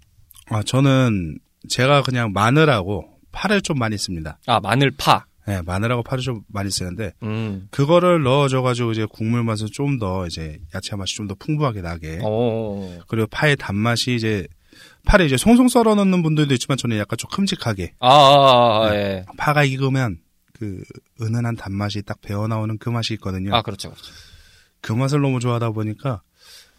아, 0.47 0.61
저는 0.63 1.39
제가 1.69 2.01
그냥 2.03 2.33
마늘하고 2.33 3.05
파를 3.31 3.61
좀 3.61 3.77
많이 3.79 3.97
씁니다. 3.97 4.37
아 4.47 4.59
마늘 4.59 4.91
파. 4.91 5.25
네, 5.47 5.61
마늘하고 5.63 6.03
파를 6.03 6.21
좀 6.23 6.41
많이 6.47 6.69
쓰는데 6.69 7.13
음. 7.23 7.67
그거를 7.71 8.21
넣어줘가지고 8.21 8.91
이제 8.91 9.07
국물 9.11 9.43
맛을 9.43 9.67
좀 9.71 9.97
더 9.97 10.27
이제 10.27 10.59
야채 10.75 10.95
맛이 10.95 11.15
좀 11.15 11.27
더 11.27 11.33
풍부하게 11.35 11.81
나게 11.81 12.19
어. 12.23 12.99
그리고 13.07 13.25
파의 13.31 13.55
단맛이 13.55 14.13
이제 14.15 14.47
파를 15.05 15.25
이제 15.25 15.37
송송 15.37 15.67
썰어 15.69 15.95
넣는 15.95 16.21
분들도 16.21 16.53
있지만 16.53 16.77
저는 16.77 16.97
약간 16.99 17.17
좀 17.17 17.29
큼직하게 17.31 17.93
아, 17.99 18.07
아, 18.09 18.87
아, 18.89 18.95
예. 18.95 19.25
파가 19.37 19.63
익으면 19.63 20.19
그 20.53 20.83
은은한 21.21 21.55
단맛이 21.55 22.03
딱 22.03 22.21
배어 22.21 22.47
나오는 22.47 22.77
그 22.77 22.89
맛이 22.89 23.13
있거든요. 23.15 23.55
아 23.55 23.61
그렇죠, 23.63 23.89
그렇죠. 23.89 24.11
그 24.81 24.93
맛을 24.93 25.19
너무 25.21 25.39
좋아하다 25.39 25.71
보니까 25.71 26.21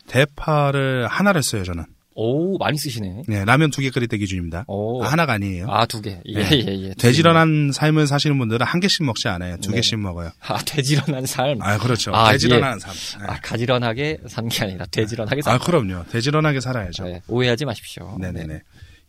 대파를 0.07 1.07
하나를 1.09 1.43
써요 1.43 1.65
저는. 1.65 1.85
오 2.15 2.59
많이 2.59 2.77
쓰시네. 2.77 3.23
네, 3.29 3.45
라면 3.45 3.71
두 3.71 3.81
개 3.83 3.91
끓일 3.91 4.09
때 4.09 4.19
기준입니다. 4.19 4.65
오. 4.67 5.03
아, 5.03 5.09
하나가 5.13 5.33
아니에요. 5.35 5.67
아 5.69 5.87
두 5.87 6.03
개. 6.03 6.21
예, 6.27 6.43
네. 6.43 6.51
예, 6.67 6.89
예. 6.89 6.95
돼지런한 6.95 7.71
삶을 7.73 8.07
사시는 8.07 8.37
분들은 8.39 8.67
한 8.67 8.81
개씩 8.81 9.05
먹지 9.05 9.29
않아요. 9.29 9.57
두 9.59 9.71
네. 9.71 9.77
개씩 9.77 9.99
먹어요. 10.01 10.31
아 10.41 10.59
돼지런한 10.65 11.27
삶. 11.27 11.63
아, 11.63 11.79
그렇죠. 11.79 12.13
아, 12.15 12.33
돼지런한 12.33 12.79
삶. 12.81 12.93
네. 13.21 13.27
아 13.33 13.41
가지런하게 13.41 14.19
산 14.27 14.49
게 14.49 14.65
아니라 14.65 14.87
돼지런하게 14.87 15.43
산. 15.43 15.55
아, 15.55 15.59
그럼요. 15.59 16.05
돼지런하게 16.11 16.61
살아야죠. 16.61 17.05
네, 17.05 17.23
오해하지 17.29 17.65
마십시오. 17.65 18.17
네네네. 18.21 18.61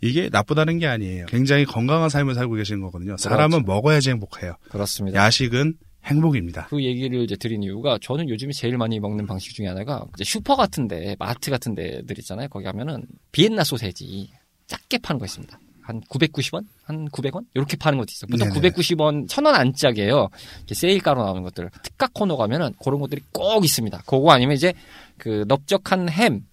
이게 0.03 0.29
나쁘다는 0.31 0.79
게 0.79 0.88
아니에요. 0.88 1.25
굉장히 1.27 1.65
건강한 1.65 2.10
삶을 2.10 2.34
살고 2.36 2.55
계시는 2.55 2.81
거거든요. 2.81 3.17
사람은 3.17 3.65
먹어야지 3.65 4.10
행복해요. 4.12 4.55
그렇습니다. 4.70 5.20
야식은 5.25 5.75
행복입니다. 6.05 6.67
그 6.67 6.84
얘기를 6.84 7.22
이제 7.22 7.36
드린 7.36 7.63
이유가 7.63 7.98
저는 8.01 8.29
요즘에 8.29 8.51
제일 8.53 8.77
많이 8.77 9.00
먹는 9.00 9.27
방식 9.27 9.53
중에 9.53 9.67
하나가 9.67 10.05
이제 10.15 10.24
슈퍼 10.24 10.55
같은데 10.55 11.15
마트 11.20 11.51
같은 11.51 11.75
데들 11.75 12.17
있잖아요. 12.20 12.48
거기 12.50 12.65
가면은 12.65 13.05
비엔나 13.31 13.63
소세지 13.63 14.29
작게 14.67 15.00
파는 15.00 15.20
거 15.20 15.25
있습니다. 15.25 15.60
한 15.81 16.01
990원? 16.01 16.65
한 16.84 17.10
900원? 17.10 17.46
이렇게 17.53 17.75
파는 17.75 17.98
것도 17.98 18.08
있어요. 18.12 18.27
보통 18.29 18.50
네네. 18.50 18.70
990원, 18.70 19.27
1000원 19.27 19.53
안짝이에요. 19.53 20.29
세일가로 20.72 21.24
나오는 21.24 21.41
것들. 21.43 21.70
특가 21.84 22.08
코너 22.13 22.38
가면은 22.38 22.74
그런 22.84 23.00
것들이 23.00 23.22
꼭 23.31 23.65
있습니다. 23.65 24.03
그거 24.05 24.31
아니면 24.31 24.55
이제 24.55 24.74
그 25.17 25.43
넓적한 25.48 26.10
햄. 26.10 26.46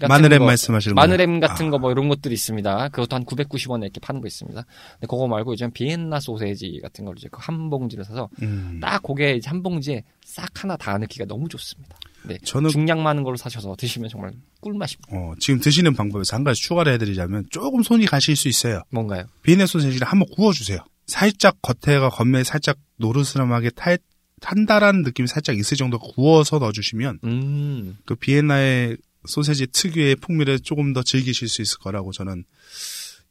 마늘햄 0.00 0.40
거, 0.40 0.46
말씀하시는 0.46 0.94
마늘햄? 0.94 1.40
같은 1.40 1.68
아. 1.68 1.70
거뭐 1.70 1.92
이런 1.92 2.08
것들이 2.08 2.34
있습니다. 2.34 2.88
그것도 2.88 3.16
한 3.16 3.24
990원에 3.24 3.82
이렇게 3.82 4.00
파는 4.00 4.20
거 4.20 4.26
있습니다. 4.26 4.60
근데 4.62 5.06
그거 5.06 5.26
말고 5.28 5.52
요즘 5.52 5.70
비엔나 5.70 6.20
소세지 6.20 6.80
같은 6.82 7.04
걸 7.04 7.14
이제 7.16 7.28
그한 7.30 7.70
봉지를 7.70 8.04
사서 8.04 8.28
음. 8.42 8.80
딱 8.80 9.02
이제 9.18 9.48
한 9.48 9.62
봉지에 9.62 10.02
싹 10.24 10.62
하나 10.62 10.76
다 10.76 10.98
넣기가 10.98 11.26
너무 11.26 11.48
좋습니다. 11.48 11.96
네. 12.24 12.38
저는 12.42 12.70
중량 12.70 13.02
많은 13.02 13.22
걸로 13.22 13.36
사셔서 13.36 13.76
드시면 13.76 14.08
정말 14.08 14.32
꿀맛입니다. 14.60 15.16
어, 15.16 15.34
지금 15.38 15.60
드시는 15.60 15.94
방법에서 15.94 16.36
한 16.36 16.44
가지 16.44 16.62
추가를 16.62 16.94
해드리자면 16.94 17.46
조금 17.50 17.82
손이 17.82 18.06
가실 18.06 18.34
수 18.34 18.48
있어요. 18.48 18.82
뭔가요? 18.90 19.24
비엔나 19.42 19.66
소세지를 19.66 20.06
한번 20.06 20.28
구워주세요. 20.34 20.78
살짝 21.06 21.56
겉에가 21.62 22.08
겉면에 22.08 22.44
살짝 22.44 22.78
노르스름하게 22.96 23.70
탈, 23.70 23.98
탄달한 24.40 25.02
느낌이 25.02 25.28
살짝 25.28 25.56
있을 25.58 25.76
정도 25.76 25.98
구워서 25.98 26.58
넣어주시면 26.58 27.20
음, 27.24 27.98
그 28.06 28.14
비엔나의 28.14 28.96
소세지 29.26 29.66
특유의 29.68 30.16
풍미를 30.16 30.60
조금 30.60 30.92
더 30.92 31.02
즐기실 31.02 31.48
수 31.48 31.62
있을 31.62 31.78
거라고 31.78 32.12
저는 32.12 32.44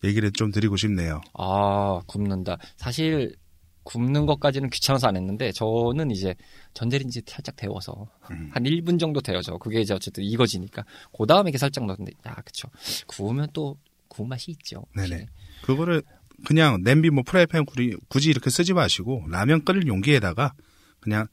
얘기를 0.04 0.32
좀 0.32 0.52
드리고 0.52 0.76
싶네요. 0.78 1.22
아, 1.34 2.02
굽는다. 2.08 2.58
사실, 2.78 3.36
굽는 3.84 4.26
것까지는 4.26 4.70
귀찮아서 4.70 5.08
안 5.08 5.16
했는데, 5.16 5.52
저는 5.52 6.12
이제 6.12 6.36
전자레인지 6.74 7.22
살짝 7.26 7.56
데워서, 7.56 8.08
음. 8.32 8.50
한 8.54 8.64
1분 8.64 9.00
정도 9.00 9.22
데워져. 9.22 9.58
그게 9.58 9.82
이제 9.82 9.94
어쨌든 9.94 10.24
익어지니까. 10.24 10.84
그 11.18 11.26
다음에 11.26 11.50
이렇게 11.50 11.58
살짝 11.58 11.86
넣었는데, 11.86 12.12
야, 12.28 12.36
그쵸. 12.46 12.70
구우면 13.08 13.50
또, 13.54 13.78
구운 14.08 14.30
맛이 14.30 14.52
있죠. 14.52 14.86
네네. 14.96 15.26
그거를 15.64 16.04
그냥 16.46 16.84
냄비 16.84 17.10
뭐 17.10 17.24
프라이팬 17.26 17.66
굳이, 17.66 17.96
굳이 18.10 18.30
이렇게 18.30 18.50
쓰지 18.50 18.74
마시고 18.74 19.26
라면 19.30 19.64
끓일 19.64 19.88
용기에다가 19.88 20.54
그냥 21.00 21.28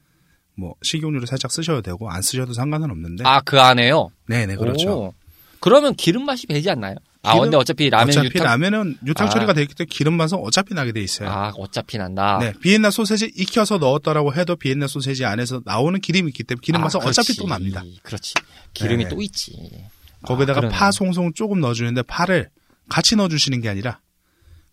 뭐 0.57 0.75
식용유를 0.83 1.27
살짝 1.27 1.51
쓰셔도 1.53 1.83
되고 1.83 2.11
안 2.11 2.23
쓰셔도 2.23 2.53
상관은 2.53 2.91
없는데 2.91 3.25
아, 3.27 3.41
그 3.41 3.61
안에요? 3.61 4.11
네네 4.29 4.57
그렇죠. 4.57 4.91
오. 5.07 5.15
그러면 5.61 5.95
기름 5.95 6.25
맛이 6.25 6.47
배지 6.47 6.69
않나요? 6.71 6.97
아, 7.23 7.33
기름- 7.33 7.45
근데 7.45 7.57
어차피 7.59 7.91
라면 7.91 8.09
어차피 8.09 8.27
유통. 8.29 8.45
라면은 8.45 8.97
유탕 9.07 9.27
아. 9.27 9.31
처리가 9.31 9.53
되기 9.53 9.75
때문에 9.75 9.89
기름 9.91 10.15
맛은 10.15 10.39
어차피 10.39 10.73
나게 10.75 10.93
돼 10.93 11.03
있어요. 11.03 11.29
아, 11.29 11.53
어차피 11.57 11.99
난다. 11.99 12.39
네, 12.41 12.53
비엔나 12.61 12.91
소세지 12.91 13.31
익혀서 13.37 13.77
넣었더라고 13.79 14.33
해도 14.35 14.57
비엔나 14.57 14.87
소세지 14.87 15.25
안에서 15.27 15.61
나오는 15.67 16.01
기름이 16.01 16.29
있기 16.29 16.45
때문에 16.45 16.61
기름 16.65 16.81
아, 16.81 16.85
맛은 16.85 17.01
어차피 17.01 17.35
그렇지. 17.35 17.41
또 17.41 17.47
납니다. 17.47 17.83
그렇지. 18.03 18.35
기름이 18.73 19.05
네. 19.05 19.11
또 19.11 19.21
있지. 19.21 19.53
거기다가 20.23 20.67
아. 20.67 20.71
파 20.71 20.91
송송 20.91 21.35
조금 21.35 21.61
넣어주는데 21.61 22.03
파를 22.03 22.49
같이 22.89 23.17
넣어주시는 23.17 23.61
게 23.61 23.69
아니라 23.69 24.01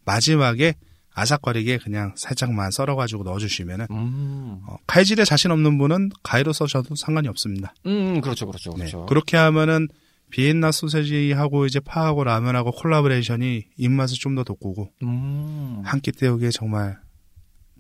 마지막에 0.05 0.73
아삭거리게 1.17 1.79
그냥 1.79 2.13
살짝만 2.15 2.69
썰어가지고 2.71 3.23
넣어주시면은 3.23 3.87
음, 3.91 4.61
어, 4.67 4.77
칼질에 4.85 5.25
자신 5.25 5.49
없는 5.51 5.77
분은 5.79 6.11
가위로 6.23 6.53
써셔도 6.53 6.95
상관이 6.95 7.27
없습니다. 7.27 7.73
음, 7.87 8.21
그렇죠, 8.21 8.45
그렇죠, 8.45 8.69
네. 8.71 8.77
그렇죠. 8.77 9.05
그렇게 9.07 9.35
하면은 9.35 9.87
비엔나 10.29 10.71
소세지하고 10.71 11.65
이제 11.65 11.79
파하고 11.79 12.23
라면하고 12.23 12.71
collaboration이 12.71 13.63
입맛을 13.77 14.17
좀 14.19 14.35
더 14.35 14.43
돋구고 14.43 14.89
음, 15.03 15.81
한끼 15.83 16.11
때우기에 16.11 16.49
정말 16.51 16.99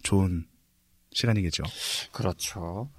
좋은 0.03 0.45
시간이겠죠. 1.11 1.63
그렇죠. 2.11 2.89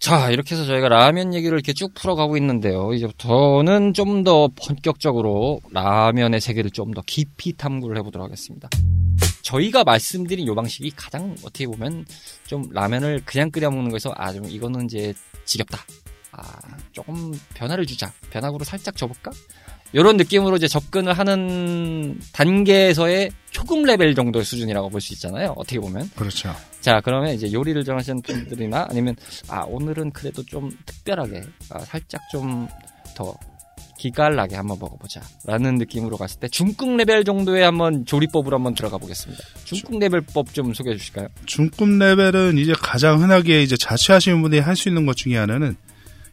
자, 0.00 0.30
이렇게 0.30 0.54
해서 0.54 0.66
저희가 0.66 0.88
라면 0.88 1.32
얘기를 1.32 1.56
이렇게 1.56 1.72
쭉 1.72 1.94
풀어가고 1.94 2.36
있는데요. 2.36 2.92
이제부터는 2.92 3.94
좀 3.94 4.24
더 4.24 4.48
본격적으로 4.48 5.60
라면의 5.70 6.40
세계를 6.42 6.70
좀 6.70 6.92
더 6.92 7.02
깊이 7.06 7.56
탐구를 7.56 7.96
해보도록 7.98 8.24
하겠습니다. 8.26 8.68
저희가 9.44 9.84
말씀드린 9.84 10.46
요 10.46 10.54
방식이 10.54 10.90
가장 10.96 11.36
어떻게 11.44 11.66
보면 11.66 12.04
좀 12.46 12.64
라면을 12.72 13.22
그냥 13.24 13.50
끓여 13.50 13.70
먹는 13.70 13.90
거에서 13.90 14.12
아, 14.16 14.32
좀 14.32 14.44
이거는 14.46 14.86
이제 14.86 15.14
지겹다. 15.44 15.78
아, 16.32 16.42
조금 16.92 17.32
변화를 17.54 17.86
주자. 17.86 18.12
변화구로 18.30 18.64
살짝 18.64 18.96
줘볼까? 18.96 19.30
이런 19.92 20.16
느낌으로 20.16 20.56
이제 20.56 20.66
접근을 20.66 21.12
하는 21.12 22.18
단계에서의 22.32 23.30
초급 23.52 23.84
레벨 23.84 24.14
정도의 24.16 24.44
수준이라고 24.44 24.88
볼 24.88 25.00
수 25.00 25.12
있잖아요. 25.12 25.52
어떻게 25.56 25.78
보면. 25.78 26.10
그렇죠. 26.16 26.52
자, 26.80 27.00
그러면 27.04 27.32
이제 27.34 27.52
요리를 27.52 27.84
정하시는 27.84 28.22
분들이나 28.22 28.88
아니면 28.90 29.14
아, 29.48 29.60
오늘은 29.60 30.10
그래도 30.10 30.42
좀 30.44 30.70
특별하게 30.86 31.42
아, 31.70 31.78
살짝 31.80 32.20
좀 32.32 32.66
더 33.14 33.32
기깔 34.04 34.36
나게 34.36 34.54
한번 34.56 34.78
먹어보자. 34.78 35.22
라는 35.46 35.76
느낌으로 35.76 36.18
갔을 36.18 36.38
때 36.38 36.46
중급 36.48 36.94
레벨 36.94 37.24
정도의 37.24 37.64
한번 37.64 38.04
조리법으로 38.04 38.56
한번 38.58 38.74
들어가 38.74 38.98
보겠습니다. 38.98 39.42
중급 39.64 39.98
레벨법 39.98 40.52
좀 40.52 40.74
소개해 40.74 40.94
주실까요? 40.98 41.28
중급 41.46 41.88
레벨은 41.88 42.58
이제 42.58 42.74
가장 42.78 43.22
흔하게 43.22 43.62
이제 43.62 43.78
자취하시는 43.78 44.42
분들이 44.42 44.60
할 44.60 44.76
수 44.76 44.88
있는 44.90 45.06
것 45.06 45.16
중에 45.16 45.38
하나는 45.38 45.76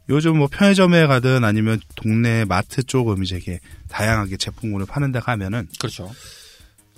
요즘 0.09 0.37
뭐 0.37 0.47
편의점에 0.51 1.07
가든 1.07 1.45
아니면 1.45 1.79
동네 1.95 2.43
마트 2.43 2.83
쪽 2.83 3.09
음식에 3.09 3.59
다양하게 3.87 4.35
제품군을 4.35 4.85
파는 4.85 5.13
데 5.13 5.19
가면은 5.19 5.69
그렇죠. 5.79 6.11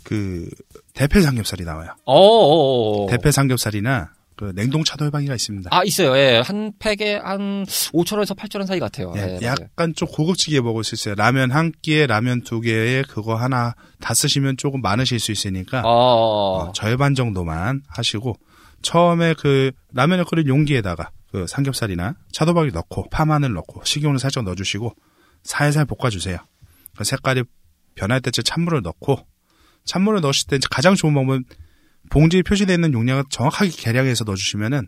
그 0.03 0.49
대패 0.95 1.21
삼겹살이 1.21 1.65
나와요. 1.65 1.91
어어어. 2.05 3.07
대패 3.11 3.29
삼겹살이나 3.31 4.09
그 4.35 4.51
냉동 4.55 4.83
차돌박이가 4.83 5.35
있습니다. 5.35 5.69
아, 5.71 5.83
있어요. 5.83 6.17
예. 6.17 6.41
한 6.43 6.73
팩에 6.79 7.15
한 7.15 7.65
5천 7.65 8.13
원에서 8.13 8.33
8천 8.33 8.57
원 8.57 8.67
사이 8.67 8.79
같아요. 8.79 9.13
예, 9.15 9.39
예. 9.41 9.45
약간 9.45 9.93
좀 9.95 10.07
고급지게 10.07 10.61
먹을 10.61 10.83
수 10.83 10.95
있어요. 10.95 11.15
라면 11.15 11.51
한 11.51 11.71
끼에 11.81 12.07
라면 12.07 12.41
두 12.41 12.61
개에 12.61 13.03
그거 13.03 13.35
하나 13.35 13.75
다 13.99 14.13
쓰시면 14.13 14.57
조금 14.57 14.81
많으실 14.81 15.19
수 15.19 15.31
있으니까 15.31 15.81
어, 15.81 15.89
어, 15.89 16.57
어, 16.57 16.71
절반 16.73 17.15
정도만 17.15 17.81
하시고 17.87 18.37
처음에 18.81 19.33
그 19.35 19.71
라면을 19.93 20.25
끓인 20.25 20.47
용기에다가 20.47 21.11
그 21.31 21.47
삼겹살이나 21.47 22.15
차돌박이 22.31 22.71
넣고 22.73 23.09
파마늘 23.09 23.53
넣고 23.53 23.83
식용유 23.85 24.19
살짝 24.19 24.43
넣어주시고 24.43 24.93
살살 25.43 25.85
볶아주세요. 25.85 26.37
그 26.95 27.03
색깔이 27.03 27.43
변할 27.95 28.21
때쯤 28.21 28.43
찬물을 28.43 28.81
넣고 28.83 29.25
찬물을 29.85 30.21
넣으실 30.21 30.47
때 30.47 30.59
가장 30.69 30.95
좋은 30.95 31.13
방법은 31.13 31.45
봉지에 32.13 32.43
표시되어 32.43 32.75
있는 32.75 32.93
용량을 32.93 33.23
정확하게 33.29 33.71
계량해서 33.71 34.23
넣어주시면은 34.23 34.87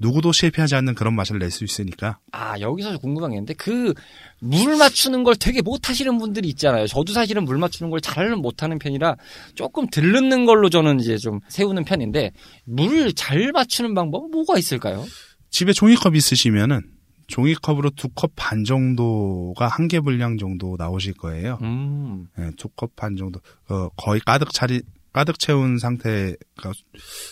누구도 0.00 0.30
실패하지 0.32 0.74
않는 0.76 0.94
그런 0.94 1.14
맛을 1.16 1.38
낼 1.38 1.50
수 1.50 1.64
있으니까 1.64 2.18
아, 2.32 2.58
여기서 2.60 2.98
궁금한 2.98 3.30
게 3.30 3.36
있는데, 3.36 3.54
그, 3.54 3.94
물 4.40 4.76
맞추는 4.76 5.24
걸 5.24 5.34
되게 5.36 5.60
못 5.62 5.88
하시는 5.88 6.16
분들이 6.18 6.48
있잖아요. 6.50 6.86
저도 6.86 7.12
사실은 7.12 7.44
물 7.44 7.58
맞추는 7.58 7.90
걸 7.90 8.00
잘은 8.00 8.40
못하는 8.40 8.78
편이라 8.78 9.16
조금 9.56 9.88
들르는 9.88 10.44
걸로 10.46 10.68
저는 10.70 11.00
이제 11.00 11.16
좀 11.16 11.40
세우는 11.48 11.84
편인데, 11.84 12.30
물 12.64 13.12
잘 13.14 13.50
맞추는 13.52 13.94
방법은 13.94 14.30
뭐가 14.30 14.56
있을까요? 14.58 15.04
집에 15.50 15.72
종이컵 15.72 16.14
있으시면은 16.14 16.82
종이컵으로 17.26 17.90
두 17.90 18.08
컵 18.14 18.32
반 18.36 18.62
정도가 18.64 19.66
한 19.66 19.88
개 19.88 19.98
분량 20.00 20.38
정도 20.38 20.76
나오실 20.78 21.14
거예요. 21.14 21.58
음, 21.62 22.26
네, 22.36 22.50
두컵 22.56 22.94
반 22.94 23.16
정도. 23.16 23.40
어, 23.68 23.88
거의 23.96 24.20
가득 24.20 24.52
차리, 24.52 24.80
가득 25.18 25.36
채운 25.40 25.78
상태가, 25.78 26.72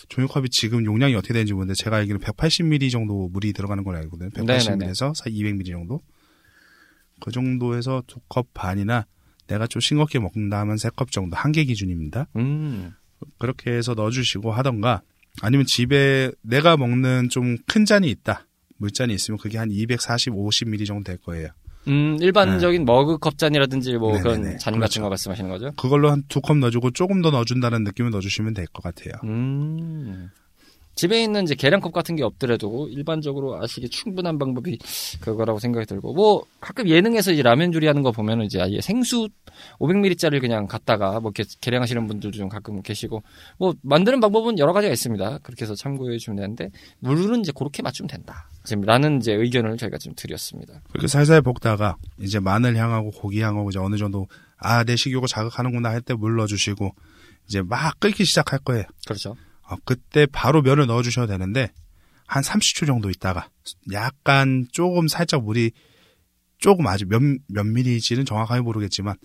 종이컵이 0.09 0.49
지금 0.49 0.83
용량이 0.83 1.15
어떻게 1.15 1.31
되는지 1.31 1.53
모르는데, 1.53 1.73
제가 1.81 1.95
알기로는 1.95 2.21
180ml 2.25 2.91
정도 2.91 3.29
물이 3.29 3.53
들어가는 3.53 3.81
걸로 3.85 3.97
알거든요. 3.99 4.29
네네네. 4.35 4.57
180ml에서 4.91 5.13
200ml 5.25 5.71
정도? 5.71 6.01
그 7.21 7.31
정도에서 7.31 8.03
두 8.05 8.19
컵 8.27 8.53
반이나, 8.53 9.05
내가 9.47 9.67
좀 9.67 9.79
싱겁게 9.79 10.19
먹는다 10.19 10.59
하면 10.59 10.75
세 10.75 10.89
컵 10.89 11.11
정도, 11.11 11.37
한 11.37 11.53
개 11.53 11.63
기준입니다. 11.63 12.27
음. 12.35 12.91
그렇게 13.39 13.71
해서 13.71 13.93
넣어주시고 13.93 14.51
하던가, 14.51 15.01
아니면 15.41 15.65
집에 15.65 16.29
내가 16.41 16.75
먹는 16.75 17.29
좀 17.29 17.55
큰 17.67 17.85
잔이 17.85 18.09
있다. 18.09 18.47
물잔이 18.79 19.13
있으면 19.13 19.37
그게 19.37 19.57
한 19.57 19.71
240, 19.71 20.33
50ml 20.33 20.85
정도 20.85 21.03
될 21.05 21.17
거예요. 21.19 21.51
음, 21.87 22.17
일반적인 22.21 22.85
머그컵 22.85 23.37
잔이라든지 23.37 23.93
뭐 23.97 24.11
네네네. 24.13 24.21
그런 24.23 24.43
잔 24.57 24.73
같은 24.73 24.79
그렇죠. 24.79 25.01
거 25.03 25.09
말씀하시는 25.09 25.49
거죠? 25.49 25.71
그걸로 25.77 26.09
한 26.11 26.23
두 26.27 26.41
컵 26.41 26.57
넣어주고 26.57 26.91
조금 26.91 27.21
더 27.21 27.31
넣어준다는 27.31 27.83
느낌을 27.83 28.11
넣어주시면 28.11 28.53
될 28.53 28.65
것 28.67 28.83
같아요. 28.83 29.13
음. 29.23 30.29
집에 30.95 31.21
있는 31.21 31.43
이제 31.43 31.53
계량컵 31.53 31.93
같은 31.93 32.15
게 32.15 32.23
없더라도 32.23 32.87
일반적으로 32.89 33.61
아시기 33.61 33.87
충분한 33.87 34.39
방법이 34.39 34.79
그거라고 35.21 35.59
생각이 35.59 35.85
들고 35.85 36.11
뭐 36.15 36.43
가끔 36.59 36.89
예능에서 36.89 37.31
이제 37.33 37.43
라면 37.43 37.71
조리하는 37.71 38.01
거 38.01 38.11
보면은 38.11 38.45
이제 38.45 38.59
아예 38.59 38.81
생수 38.81 39.29
500ml짜리를 39.79 40.41
그냥 40.41 40.65
갖다가 40.65 41.19
뭐 41.19 41.31
이렇게 41.35 41.47
계량하시는 41.61 42.07
분들도 42.07 42.35
좀 42.39 42.49
가끔 42.49 42.81
계시고 42.81 43.21
뭐 43.59 43.75
만드는 43.83 44.19
방법은 44.21 44.57
여러 44.57 44.73
가지가 44.73 44.91
있습니다. 44.91 45.37
그렇게 45.43 45.65
해서 45.65 45.75
참고해 45.75 46.17
주면 46.17 46.37
되는데 46.37 46.71
물은 47.01 47.41
이제 47.41 47.51
그렇게 47.55 47.83
맞추면 47.83 48.07
된다. 48.07 48.49
지금 48.67 48.83
라는 48.83 49.17
이제 49.17 49.33
의견을 49.33 49.77
저희가 49.77 49.97
좀 49.97 50.13
드렸습니다. 50.15 50.81
그렇게 50.89 51.07
살살 51.07 51.41
볶다가 51.41 51.95
이제 52.19 52.39
마늘 52.39 52.75
향하고 52.75 53.11
고기 53.11 53.41
향하고 53.41 53.69
이제 53.69 53.79
어느 53.79 53.95
정도 53.97 54.27
아 54.59 54.83
내 54.83 54.95
식욕을 54.95 55.27
자극하는구나 55.27 55.89
할 55.89 56.01
때 56.01 56.13
물 56.13 56.35
넣어주시고 56.35 56.93
이제 57.47 57.61
막 57.61 57.97
끓기 57.99 58.25
시작할 58.25 58.59
거예요. 58.59 58.83
그렇죠. 59.05 59.35
어, 59.69 59.75
그때 59.85 60.25
바로 60.25 60.61
면을 60.61 60.85
넣어주셔도 60.87 61.27
되는데 61.27 61.71
한 62.25 62.43
30초 62.43 62.85
정도 62.85 63.09
있다가 63.09 63.49
약간 63.93 64.65
조금 64.71 65.07
살짝 65.07 65.43
물이 65.43 65.71
조금 66.57 66.87
아주 66.87 67.05
몇, 67.07 67.21
몇 67.47 67.65
미리지는 67.65 68.25
정확하게 68.25 68.61
모르겠지만 68.61 69.15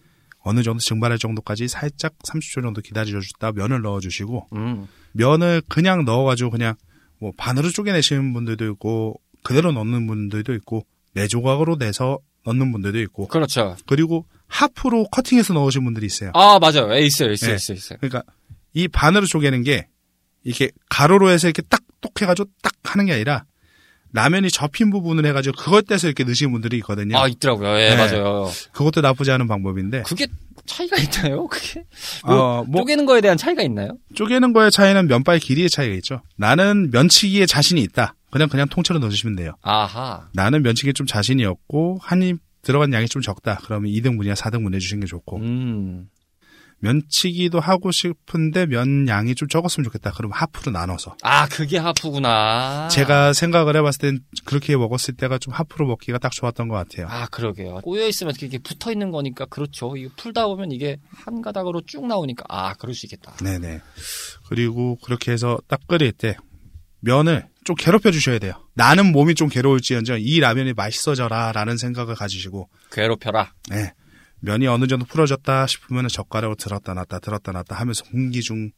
어느 0.45 0.63
정도 0.63 0.79
증발할 0.81 1.19
정도까지 1.19 1.67
살짝 1.67 2.13
30초 2.19 2.63
정도 2.63 2.81
기다려주다 2.81 3.53
면을 3.53 3.81
넣어주시고 3.83 4.49
음. 4.55 4.87
면을 5.13 5.63
그냥 5.69 6.05
넣어가지고 6.05 6.51
그냥 6.51 6.75
뭐 7.19 7.33
반으로 7.37 7.71
쪼개내시는 7.71 8.33
분들도 8.33 8.71
있고 8.73 9.21
그대로 9.43 9.73
넣는 9.73 10.07
분들도 10.07 10.55
있고 10.55 10.87
네 11.15 11.27
조각으로 11.27 11.77
내서 11.77 12.19
넣는 12.47 12.73
분들도 12.73 13.01
있고 13.01 13.29
그렇죠. 13.29 13.77
그리고 13.87 14.27
하프로 14.49 15.05
커팅해서 15.11 15.55
넣으신 15.55 15.85
분들이 15.85 16.07
있어요. 16.07 16.31
아 16.35 16.59
맞아요. 16.59 16.95
예, 16.95 17.01
있어요, 17.01 17.33
있어요, 17.33 17.51
네. 17.51 17.57
있어요, 17.57 17.77
있어요. 17.77 17.99
그러니까 18.01 18.23
이 18.75 18.89
반으로 18.89 19.27
쪼개는 19.27 19.63
게 19.63 19.89
이렇게 20.45 20.71
가로로 20.89 21.31
해서 21.31 21.47
이렇게 21.49 21.63
딱 21.63 21.81
똑 22.03 22.21
해가지고 22.21 22.51
딱 22.61 22.75
하는 22.85 23.07
게 23.07 23.15
아니라 23.15 23.45
라면이 24.13 24.51
접힌 24.51 24.91
부분을 24.91 25.25
해가지고 25.25 25.57
그걸 25.57 25.83
떼서 25.83 26.07
이렇게 26.09 26.25
넣으시는 26.25 26.53
분들이 26.53 26.77
있거든요. 26.79 27.17
아 27.17 27.27
있더라고요. 27.27 27.81
예, 27.81 27.91
네. 27.91 27.97
맞아요. 27.97 28.51
그것도 28.73 29.01
나쁘지 29.01 29.31
않은 29.31 29.49
방법인데 29.49 30.03
그게 30.03 30.27
차이가 30.67 30.99
있나요? 30.99 31.47
그게 31.47 31.85
뭐 32.27 32.35
어, 32.37 32.65
뭐 32.65 32.83
쪼개는 32.83 33.07
거에 33.07 33.23
대한 33.23 33.39
차이가 33.39 33.63
있나요? 33.63 33.97
쪼개는 34.15 34.53
거의 34.53 34.71
차이는 34.71 35.07
면발 35.07 35.39
길이의 35.39 35.71
차이가 35.71 35.95
있죠. 35.95 36.21
나는 36.37 36.91
면치기에 36.91 37.47
자신이 37.47 37.81
있다. 37.81 38.15
그냥 38.33 38.49
그냥 38.49 38.67
통째로 38.69 38.99
넣어주시면 38.99 39.37
돼요. 39.37 39.53
아하. 39.63 40.29
나는 40.35 40.63
면치기에 40.63 40.95
좀 40.95 41.07
자신이 41.07 41.45
없고 41.45 41.99
한 42.03 42.23
입 42.23 42.39
들어간 42.63 42.93
양이 42.93 43.07
좀 43.09 43.21
적다. 43.23 43.59
그러면 43.65 43.91
2등분이나 43.91 44.35
4등분 44.35 44.73
해주시는 44.75 45.01
게 45.01 45.07
좋고 45.07 45.39
음. 45.39 46.09
면치기도 46.79 47.61
하고 47.61 47.91
싶은데 47.93 48.67
면 48.67 49.07
양이 49.09 49.35
좀 49.35 49.49
적었으면 49.49 49.85
좋겠다. 49.85 50.11
그럼 50.13 50.33
하프로 50.33 50.73
나눠서 50.73 51.17
아 51.23 51.47
그게 51.49 51.79
하프구나. 51.79 52.89
제가 52.89 53.33
생각을 53.33 53.77
해봤을 53.77 53.93
땐 54.01 54.21
그렇게 54.45 54.77
먹었을 54.77 55.15
때가 55.15 55.39
좀 55.39 55.53
하프로 55.55 55.87
먹기가 55.87 56.19
딱 56.19 56.33
좋았던 56.33 56.69
것 56.69 56.75
같아요. 56.75 57.07
아 57.09 57.27
그러게요. 57.27 57.81
꼬여 57.83 58.07
있으면 58.09 58.33
이렇게 58.41 58.59
붙어 58.59 58.91
있는 58.91 59.11
거니까 59.13 59.47
그렇죠. 59.47 59.97
이거 59.97 60.11
풀다 60.17 60.47
보면 60.49 60.73
이게 60.73 60.99
한 61.11 61.41
가닥으로 61.43 61.83
쭉 61.87 62.07
나오니까 62.07 62.45
아 62.49 62.75
그럴 62.75 62.95
수 62.95 63.07
있겠다. 63.07 63.33
네네. 63.37 63.81
그리고 64.49 64.97
그렇게 65.05 65.31
해서 65.33 65.59
딱 65.69 65.81
끓일 65.87 66.13
때 66.13 66.37
면을 67.01 67.49
좀 67.65 67.77
괴롭혀 67.77 68.11
주셔야 68.11 68.39
돼요. 68.39 68.55
나는 68.75 69.13
몸이 69.13 69.35
좀 69.35 69.49
괴로울지언정 69.49 70.19
이 70.21 70.41
라면이 70.41 70.73
맛있어져라 70.75 71.53
라는 71.53 71.77
생각을 71.77 72.15
가지시고 72.15 72.69
괴롭혀라. 72.91 73.53
네. 73.71 73.93
면이 74.41 74.67
어느 74.67 74.87
정도 74.89 75.05
풀어졌다 75.05 75.67
싶으면 75.69 76.09
젓가락으로 76.09 76.57
들었다 76.57 76.95
놨다 76.95 77.21
들었다 77.21 77.53
놨다 77.53 77.77
하면서 77.77 78.03
공기 78.05 78.41
중에 78.41 78.73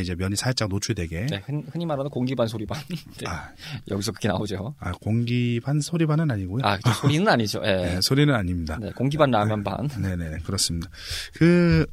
이제 0.00 0.14
면이 0.14 0.36
살짝 0.36 0.68
노출되게 0.68 1.26
네, 1.26 1.42
흔, 1.44 1.64
흔히 1.72 1.84
말하는 1.86 2.08
공기 2.08 2.36
반 2.36 2.46
소리 2.46 2.64
반. 2.66 2.80
네, 3.18 3.26
아, 3.28 3.50
여기서 3.90 4.12
그게 4.12 4.28
나오죠. 4.28 4.76
아, 4.78 4.92
공기 4.92 5.58
반 5.58 5.80
소리 5.80 6.06
반은 6.06 6.30
아니고요. 6.30 6.64
아그 6.64 6.92
소리는 6.94 7.26
아니죠. 7.26 7.60
예. 7.64 7.72
네, 7.76 8.00
소리는 8.00 8.32
아닙니다. 8.32 8.78
네, 8.80 8.90
공기 8.92 9.16
반 9.16 9.32
라면 9.32 9.64
반. 9.64 9.88
네 10.00 10.14
네 10.14 10.38
그렇습니다. 10.44 10.88
그 11.34 11.84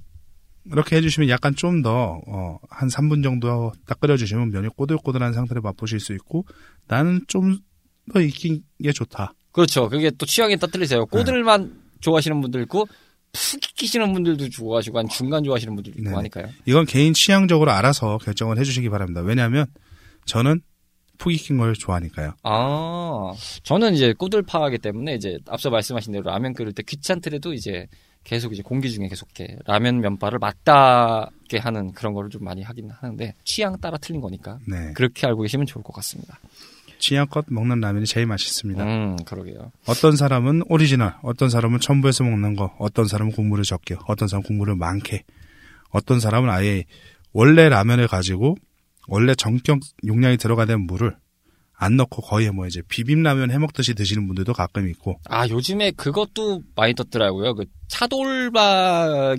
이렇게 0.71 0.95
해주시면 0.97 1.29
약간 1.29 1.55
좀 1.55 1.81
더 1.81 2.21
어, 2.27 2.59
한 2.69 2.89
3분 2.89 3.23
정도 3.23 3.71
딱 3.85 3.99
끓여주시면 3.99 4.51
면이 4.51 4.69
꼬들꼬들한 4.75 5.33
상태를 5.33 5.61
맛보실 5.61 5.99
수 5.99 6.13
있고 6.13 6.45
나는 6.87 7.21
좀 7.27 7.59
더 8.11 8.19
익힌 8.21 8.63
게 8.81 8.91
좋다. 8.91 9.33
그렇죠. 9.51 9.87
그게 9.87 10.09
또 10.09 10.25
취향에 10.25 10.55
따라 10.55 10.71
틀리세요. 10.71 11.05
꼬들만 11.05 11.79
좋아하시는 12.01 12.41
분들 12.41 12.63
있고 12.63 12.87
푹 13.31 13.63
익히시는 13.63 14.13
분들도 14.13 14.49
좋아하시고 14.49 14.97
한 14.97 15.07
중간 15.07 15.43
좋아하시는 15.43 15.75
분들도 15.75 15.99
있고 15.99 16.05
네네. 16.09 16.15
하니까요. 16.15 16.47
이건 16.65 16.87
개인 16.87 17.13
취향적으로 17.13 17.71
알아서 17.71 18.17
결정을 18.17 18.57
해주시기 18.57 18.89
바랍니다. 18.89 19.21
왜냐하면 19.21 19.67
저는 20.25 20.61
푹 21.19 21.31
익힌 21.31 21.57
걸 21.57 21.75
좋아하니까요. 21.75 22.33
아, 22.41 23.31
저는 23.61 23.93
이제 23.93 24.13
꼬들파하기 24.13 24.79
때문에 24.79 25.13
이제 25.13 25.37
앞서 25.47 25.69
말씀하신 25.69 26.13
대로 26.13 26.23
라면 26.31 26.53
끓일 26.55 26.73
때 26.73 26.81
귀찮더라도 26.81 27.53
이제 27.53 27.85
계속 28.23 28.53
이제 28.53 28.61
공기 28.61 28.91
중에 28.91 29.07
계속 29.07 29.29
이렇게 29.35 29.57
라면 29.65 30.01
면발을 30.01 30.39
맞닿게 30.39 31.57
하는 31.57 31.91
그런 31.93 32.13
거를 32.13 32.29
좀 32.29 32.43
많이 32.43 32.61
하긴 32.61 32.91
하는데 32.91 33.33
취향 33.43 33.79
따라 33.79 33.97
틀린 33.97 34.21
거니까 34.21 34.59
네. 34.67 34.93
그렇게 34.93 35.25
알고 35.25 35.41
계시면 35.41 35.65
좋을 35.65 35.83
것 35.83 35.93
같습니다. 35.93 36.39
취향껏 36.99 37.45
먹는 37.47 37.79
라면이 37.79 38.05
제일 38.05 38.27
맛있습니다. 38.27 38.83
음, 38.83 39.15
그러게요. 39.25 39.71
어떤 39.87 40.15
사람은 40.15 40.63
오리지널, 40.67 41.15
어떤 41.23 41.49
사람은 41.49 41.79
첨부해서 41.79 42.25
먹는 42.25 42.55
거, 42.55 42.75
어떤 42.77 43.05
사람은 43.05 43.31
국물을 43.31 43.63
적게, 43.63 43.95
어떤 44.05 44.27
사람은 44.27 44.45
국물을 44.45 44.75
많게, 44.75 45.23
어떤 45.91 46.19
사람은 46.19 46.49
아예 46.49 46.83
원래 47.31 47.69
라면을 47.69 48.07
가지고 48.07 48.55
원래 49.07 49.33
정격 49.33 49.79
용량이 50.05 50.37
들어가야 50.37 50.65
되는 50.65 50.85
물을 50.85 51.15
안 51.73 51.95
넣고 51.95 52.21
거의 52.21 52.51
뭐 52.51 52.67
이제 52.67 52.81
비빔라면 52.87 53.51
해 53.51 53.57
먹듯이 53.57 53.93
드시는 53.93 54.27
분들도 54.27 54.53
가끔 54.53 54.89
있고. 54.89 55.19
아, 55.29 55.47
요즘에 55.47 55.91
그것도 55.91 56.63
많이 56.75 56.93
떴더라고요. 56.93 57.55
그 57.55 57.65
차돌박이에 57.89 59.37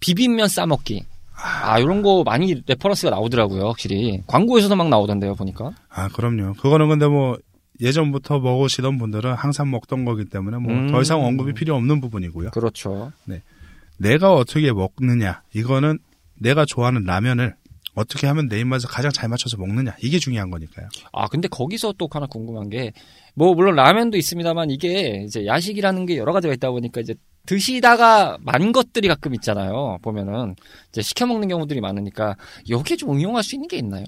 비빔면 0.00 0.48
싸먹기. 0.48 1.04
아, 1.38 1.78
이런 1.78 2.02
거 2.02 2.22
많이 2.24 2.62
reference가 2.66 3.10
나오더라고요, 3.10 3.66
확실히. 3.66 4.22
광고에서도 4.26 4.74
막 4.76 4.88
나오던데요, 4.88 5.34
보니까. 5.34 5.72
아, 5.88 6.08
그럼요. 6.08 6.54
그거는 6.54 6.88
근데 6.88 7.06
뭐 7.06 7.38
예전부터 7.80 8.38
먹으시던 8.40 8.98
분들은 8.98 9.34
항상 9.34 9.70
먹던 9.70 10.04
거기 10.04 10.24
때문에 10.24 10.58
뭐더 10.58 10.96
음. 10.96 11.02
이상 11.02 11.22
언급이 11.24 11.52
필요 11.52 11.74
없는 11.74 12.00
부분이고요. 12.00 12.50
그렇죠. 12.50 13.12
내가 13.98 14.32
어떻게 14.32 14.72
먹느냐. 14.72 15.42
이거는 15.54 15.98
내가 16.38 16.64
좋아하는 16.64 17.04
라면을 17.04 17.54
어떻게 17.94 18.26
하면 18.26 18.48
내 18.48 18.60
입맛에 18.60 18.86
가장 18.88 19.10
잘 19.10 19.28
맞춰서 19.28 19.56
먹느냐. 19.56 19.96
이게 20.02 20.18
중요한 20.18 20.50
거니까요. 20.50 20.88
아, 21.12 21.28
근데 21.28 21.48
거기서 21.48 21.94
또 21.96 22.08
하나 22.10 22.26
궁금한 22.26 22.68
게, 22.68 22.92
뭐, 23.34 23.54
물론 23.54 23.74
라면도 23.74 24.18
있습니다만, 24.18 24.70
이게 24.70 25.22
이제 25.24 25.46
야식이라는 25.46 26.04
게 26.04 26.18
여러 26.18 26.32
가지가 26.34 26.52
있다 26.54 26.70
보니까 26.70 27.00
이제 27.00 27.14
드시다가 27.46 28.38
만 28.42 28.72
것들이 28.72 29.08
가끔 29.08 29.34
있잖아요. 29.34 29.98
보면은, 30.02 30.56
이제 30.90 31.02
시켜 31.02 31.26
먹는 31.26 31.48
경우들이 31.48 31.80
많으니까, 31.80 32.36
여기에 32.68 32.96
좀 32.96 33.12
응용할 33.12 33.42
수 33.42 33.54
있는 33.54 33.68
게 33.68 33.76
있나요? 33.78 34.04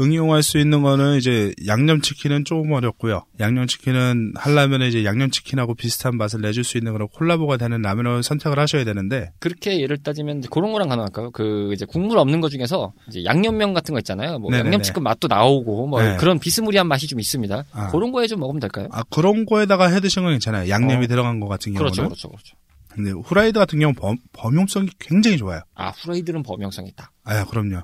응용할 0.00 0.42
수 0.42 0.58
있는 0.58 0.82
거는 0.82 1.16
이제 1.18 1.52
양념치킨은 1.66 2.44
조금 2.44 2.72
어렵고요. 2.72 3.24
양념치킨은 3.40 4.34
하려면 4.36 4.82
이제 4.82 5.04
양념치킨하고 5.04 5.74
비슷한 5.74 6.16
맛을 6.16 6.40
내줄 6.40 6.64
수 6.64 6.78
있는 6.78 6.92
그런 6.92 7.08
콜라보가 7.08 7.56
되는 7.56 7.80
라면을 7.80 8.22
선택을 8.22 8.58
하셔야 8.58 8.84
되는데 8.84 9.30
그렇게 9.38 9.80
예를 9.80 9.98
따지면 9.98 10.38
이제 10.38 10.48
그런 10.50 10.72
거랑 10.72 10.88
가능할까요? 10.88 11.30
그 11.30 11.70
이제 11.72 11.84
국물 11.84 12.18
없는 12.18 12.40
것 12.40 12.50
중에서 12.50 12.92
이제 13.08 13.24
양념면 13.24 13.74
같은 13.74 13.92
거 13.92 13.98
있잖아요. 14.00 14.38
뭐 14.38 14.50
네네네. 14.50 14.68
양념치킨 14.68 15.02
맛도 15.02 15.28
나오고 15.28 15.86
뭐 15.86 16.02
네. 16.02 16.16
그런 16.16 16.38
비스무리한 16.38 16.86
맛이 16.86 17.06
좀 17.06 17.20
있습니다. 17.20 17.64
아. 17.72 17.90
그런 17.90 18.12
거에 18.12 18.26
좀 18.26 18.40
먹으면 18.40 18.60
될까요? 18.60 18.88
아 18.90 19.02
그런 19.10 19.46
거에다가 19.46 19.88
해 19.88 20.00
드시는 20.00 20.24
건 20.24 20.34
괜찮아요. 20.34 20.68
양념이 20.68 21.04
어. 21.04 21.08
들어간 21.08 21.40
거 21.40 21.48
같은 21.48 21.72
경우는. 21.72 21.92
그렇죠, 21.92 22.08
그렇죠, 22.08 22.28
그렇죠. 22.28 22.56
근데 22.94 23.10
후라이드 23.10 23.58
같은 23.58 23.78
경우는 23.78 23.94
범, 24.00 24.16
범용성이 24.32 24.88
굉장히 24.98 25.38
좋아요. 25.38 25.62
아 25.74 25.88
후라이드는 25.90 26.42
범용성이 26.42 26.88
있다. 26.90 27.12
아, 27.24 27.44
그럼요. 27.46 27.82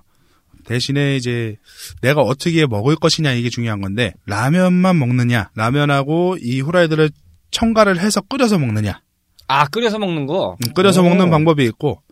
대신에 0.65 1.17
이제 1.17 1.57
내가 2.03 2.21
어떻게 2.21 2.67
먹을 2.67 2.97
것이냐 2.97 3.33
이게 3.33 3.49
중요한 3.49 3.81
건데 3.81 4.13
라면만 4.27 4.99
먹느냐, 4.99 5.51
라면하고 5.55 6.37
이 6.41 6.61
후라이드를 6.61 7.11
첨가를 7.51 7.99
해서 7.99 8.21
끓여서 8.21 8.59
먹느냐, 8.59 9.01
아 9.47 9.67
끓여서 9.67 9.99
먹는 9.99 10.27
거. 10.27 10.57
음, 10.63 10.75
끓여서 10.75 11.01
오. 11.01 11.05
먹는 11.05 11.31
방법이 11.31 11.65
있고 11.65 12.03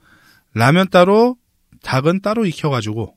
라면 0.54 0.88
따로, 0.88 1.36
닭은 1.82 2.22
따로 2.22 2.46
익혀가지고 2.46 3.14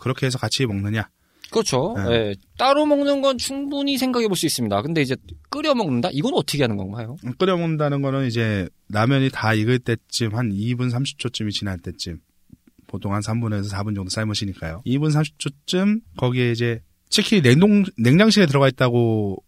그렇게 0.00 0.26
해서 0.26 0.38
같이 0.38 0.64
먹느냐. 0.66 1.08
그렇죠. 1.50 1.94
네. 1.96 2.12
예, 2.12 2.34
따로 2.58 2.86
먹는 2.86 3.20
건 3.22 3.38
충분히 3.38 3.96
생각해 3.98 4.26
볼 4.28 4.36
수 4.36 4.46
있습니다. 4.46 4.82
근데 4.82 5.00
이제 5.02 5.16
끓여 5.48 5.74
먹는다? 5.74 6.10
이건 6.12 6.34
어떻게 6.34 6.62
하는 6.62 6.76
건가요? 6.76 7.16
음, 7.24 7.32
끓여 7.38 7.56
먹는다는 7.56 8.02
거는 8.02 8.26
이제 8.26 8.68
라면이 8.90 9.30
다 9.32 9.54
익을 9.54 9.78
때쯤 9.78 10.34
한 10.34 10.50
2분 10.50 10.90
30초쯤이 10.90 11.50
지날 11.52 11.78
때쯤 11.78 12.18
보통 12.86 13.14
한 13.14 13.20
3분에서 13.22 13.70
4분 13.72 13.94
정도 13.94 14.10
삶으시니까요. 14.10 14.82
2분 14.86 15.10
30초쯤 15.12 16.00
거기에 16.16 16.52
이제 16.52 16.80
치킨이 17.08 17.42
냉동 17.42 17.84
냉장실에 17.98 18.46
들어가 18.46 18.68
있다고 18.68 19.42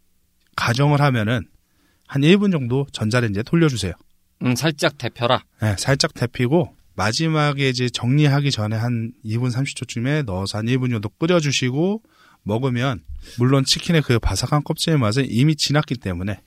가정을 0.57 1.01
하면은 1.01 1.43
한 2.07 2.23
1분 2.23 2.51
정도 2.53 2.87
전자레인지에 2.93 3.43
돌려주세요. 3.43 3.93
음, 4.43 4.55
살짝 4.55 4.97
데펴라. 4.99 5.45
네, 5.61 5.75
살짝 5.79 6.15
데피고 6.15 6.75
마지막에 6.99 7.69
이제 7.69 7.89
정리하기 7.89 8.51
전에 8.51 8.77
한 8.77 9.13
2분 9.25 9.53
30초쯤에 9.53 10.25
넣어서 10.25 10.59
한 10.59 10.67
1분 10.67 10.91
정도 10.91 11.09
끓여주시고 11.09 12.03
먹으면 12.43 13.01
물론 13.39 13.65
치킨의 13.65 14.03
그 14.03 14.19
바삭한 14.19 14.65
껍질의 14.65 14.99
맛은 14.99 15.27
이미 15.31 15.55
지났기 15.55 15.95
때문에 15.99 16.41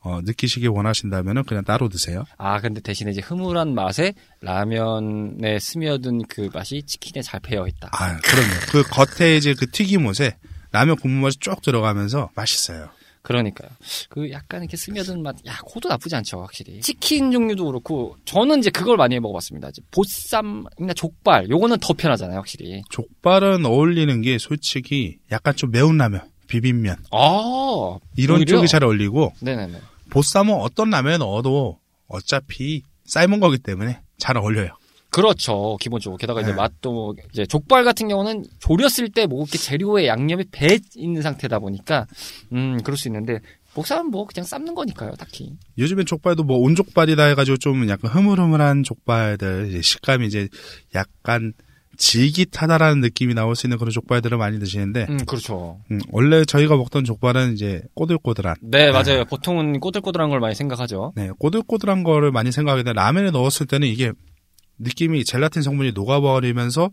어, 0.00 0.20
느끼시길 0.22 0.70
원하신다면은 0.70 1.44
그냥 1.44 1.62
따로 1.64 1.90
드세요. 1.90 2.24
아, 2.38 2.58
근데 2.60 2.80
대신에 2.80 3.10
이제 3.10 3.20
흐물한 3.20 3.74
맛에 3.74 4.14
라면에 4.40 5.58
스며든 5.58 6.22
그 6.26 6.48
맛이 6.54 6.82
치킨에 6.84 7.20
잘 7.20 7.40
배어 7.40 7.66
있다. 7.66 7.90
아, 7.92 8.16
그럼요. 8.16 8.52
그 8.70 8.82
겉에 8.84 9.36
이제 9.36 9.52
그 9.52 9.70
튀김옷에 9.70 10.38
라면 10.72 10.96
국물 10.96 11.24
맛이 11.24 11.38
쭉 11.38 11.60
들어가면서 11.60 12.30
맛있어요. 12.34 12.88
그러니까요. 13.28 13.68
그 14.08 14.30
약간 14.30 14.62
이렇게 14.62 14.78
스며든 14.78 15.22
맛, 15.22 15.36
야, 15.46 15.58
그것도 15.66 15.90
나쁘지 15.90 16.16
않죠, 16.16 16.40
확실히. 16.40 16.80
치킨 16.80 17.30
종류도 17.30 17.66
그렇고, 17.66 18.16
저는 18.24 18.60
이제 18.60 18.70
그걸 18.70 18.96
많이 18.96 19.20
먹어봤습니다. 19.20 19.68
이제 19.68 19.82
보쌈이나 19.90 20.94
족발, 20.96 21.50
요거는 21.50 21.76
더 21.80 21.92
편하잖아요, 21.92 22.38
확실히. 22.38 22.82
족발은 22.88 23.66
어울리는 23.66 24.22
게 24.22 24.38
솔직히 24.38 25.18
약간 25.30 25.54
좀 25.54 25.70
매운 25.70 25.98
라면, 25.98 26.22
비빔면 26.46 26.96
아, 27.12 27.98
이런 28.16 28.38
오히려? 28.38 28.56
쪽이 28.56 28.68
잘 28.68 28.82
어울리고 28.82 29.34
네네네. 29.40 29.78
보쌈은 30.08 30.54
어떤 30.54 30.88
라면에 30.88 31.18
넣어도 31.18 31.78
어차피 32.06 32.82
삶은 33.04 33.40
거기 33.40 33.58
때문에 33.58 34.00
잘 34.16 34.38
어울려요. 34.38 34.70
그렇죠, 35.10 35.76
기본적으로. 35.80 36.18
게다가 36.18 36.40
이제 36.42 36.50
네. 36.50 36.56
맛도, 36.56 36.92
뭐 36.92 37.14
이제 37.32 37.46
족발 37.46 37.84
같은 37.84 38.08
경우는 38.08 38.44
조렸을 38.58 39.08
때뭐 39.08 39.42
이렇게 39.42 39.58
재료에 39.58 40.06
양념이 40.06 40.44
배 40.52 40.78
있는 40.96 41.22
상태다 41.22 41.58
보니까, 41.58 42.06
음, 42.52 42.80
그럴 42.82 42.96
수 42.96 43.08
있는데, 43.08 43.40
보쌈은 43.74 44.10
뭐 44.10 44.26
그냥 44.26 44.44
삶는 44.44 44.74
거니까요, 44.74 45.12
딱히. 45.12 45.52
요즘엔 45.78 46.06
족발도 46.06 46.42
뭐 46.44 46.58
온족발이다 46.58 47.24
해가지고 47.24 47.58
좀 47.58 47.88
약간 47.88 48.10
흐물흐물한 48.10 48.82
족발들 48.82 49.68
이제 49.68 49.82
식감이 49.82 50.26
이제 50.26 50.48
약간 50.94 51.52
질깃하다라는 51.96 53.00
느낌이 53.00 53.34
나올 53.34 53.56
수 53.56 53.66
있는 53.66 53.76
그런 53.76 53.90
족발들을 53.90 54.38
많이 54.38 54.58
드시는데 54.58 55.06
음, 55.10 55.18
그렇죠. 55.26 55.80
음, 55.90 55.98
원래 56.10 56.44
저희가 56.44 56.76
먹던 56.76 57.04
족발은 57.04 57.54
이제 57.54 57.82
꼬들꼬들한 57.94 58.56
네, 58.62 58.92
맞아요. 58.92 59.24
보통은 59.24 59.80
꼬들꼬들한 59.80 60.30
걸 60.30 60.38
많이 60.40 60.54
생각하죠. 60.54 61.12
네, 61.16 61.30
꼬들꼬들한 61.38 62.04
거를 62.04 62.30
많이 62.30 62.52
생각하게 62.52 62.84
되는데 62.84 63.00
라면에 63.00 63.30
넣었을 63.32 63.66
때는 63.66 63.88
이게 63.88 64.12
느낌이 64.78 65.24
젤라틴 65.24 65.62
성분이 65.62 65.92
녹아버리면서 65.92 66.90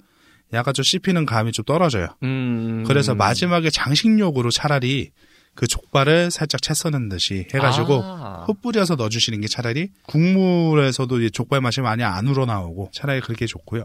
약간 0.54 0.74
좀 0.74 0.84
씹히는 0.84 1.26
감이 1.26 1.52
좀 1.52 1.66
떨어져요. 1.66 2.08
음. 2.24 2.84
그래서 2.88 3.16
마지막에 3.16 3.70
장식용으로 3.70 4.52
차라리 4.52 5.12
그 5.56 5.68
족발을 5.68 6.32
살짝 6.32 6.62
채 6.62 6.74
써는 6.74 7.10
듯이 7.10 7.48
해가지고 7.54 8.02
아. 8.04 8.44
흩뿌려서 8.48 8.96
넣어주시는 8.96 9.42
게 9.42 9.48
차라리 9.48 9.90
국물에서도 10.08 11.22
이 11.22 11.32
족발 11.32 11.62
맛이 11.62 11.82
많이 11.82 12.04
안 12.04 12.28
우러나오고 12.28 12.90
차라리 12.94 13.22
그렇게 13.22 13.46
좋고요. 13.46 13.84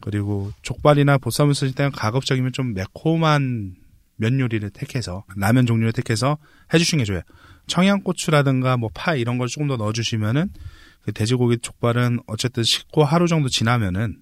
그리고 0.00 0.52
족발이나 0.62 1.16
보쌈을 1.18 1.54
쓰실 1.54 1.74
때는 1.74 1.90
가급적이면 1.92 2.52
좀 2.52 2.74
매콤한 2.74 3.74
면 4.18 4.40
요리를 4.40 4.68
택해서 4.70 5.24
라면 5.36 5.66
종류를 5.66 5.92
택해서 5.92 6.38
해주시는 6.72 7.02
게 7.02 7.06
좋아요. 7.06 7.22
청양고추라든가 7.66 8.76
뭐 8.76 8.90
파 8.94 9.14
이런 9.14 9.38
걸 9.38 9.48
조금 9.48 9.68
더 9.68 9.76
넣어주시면은 9.76 10.50
그 11.06 11.12
돼지고기 11.12 11.58
족발은 11.58 12.18
어쨌든 12.26 12.64
식고 12.64 13.04
하루 13.04 13.28
정도 13.28 13.48
지나면은 13.48 14.16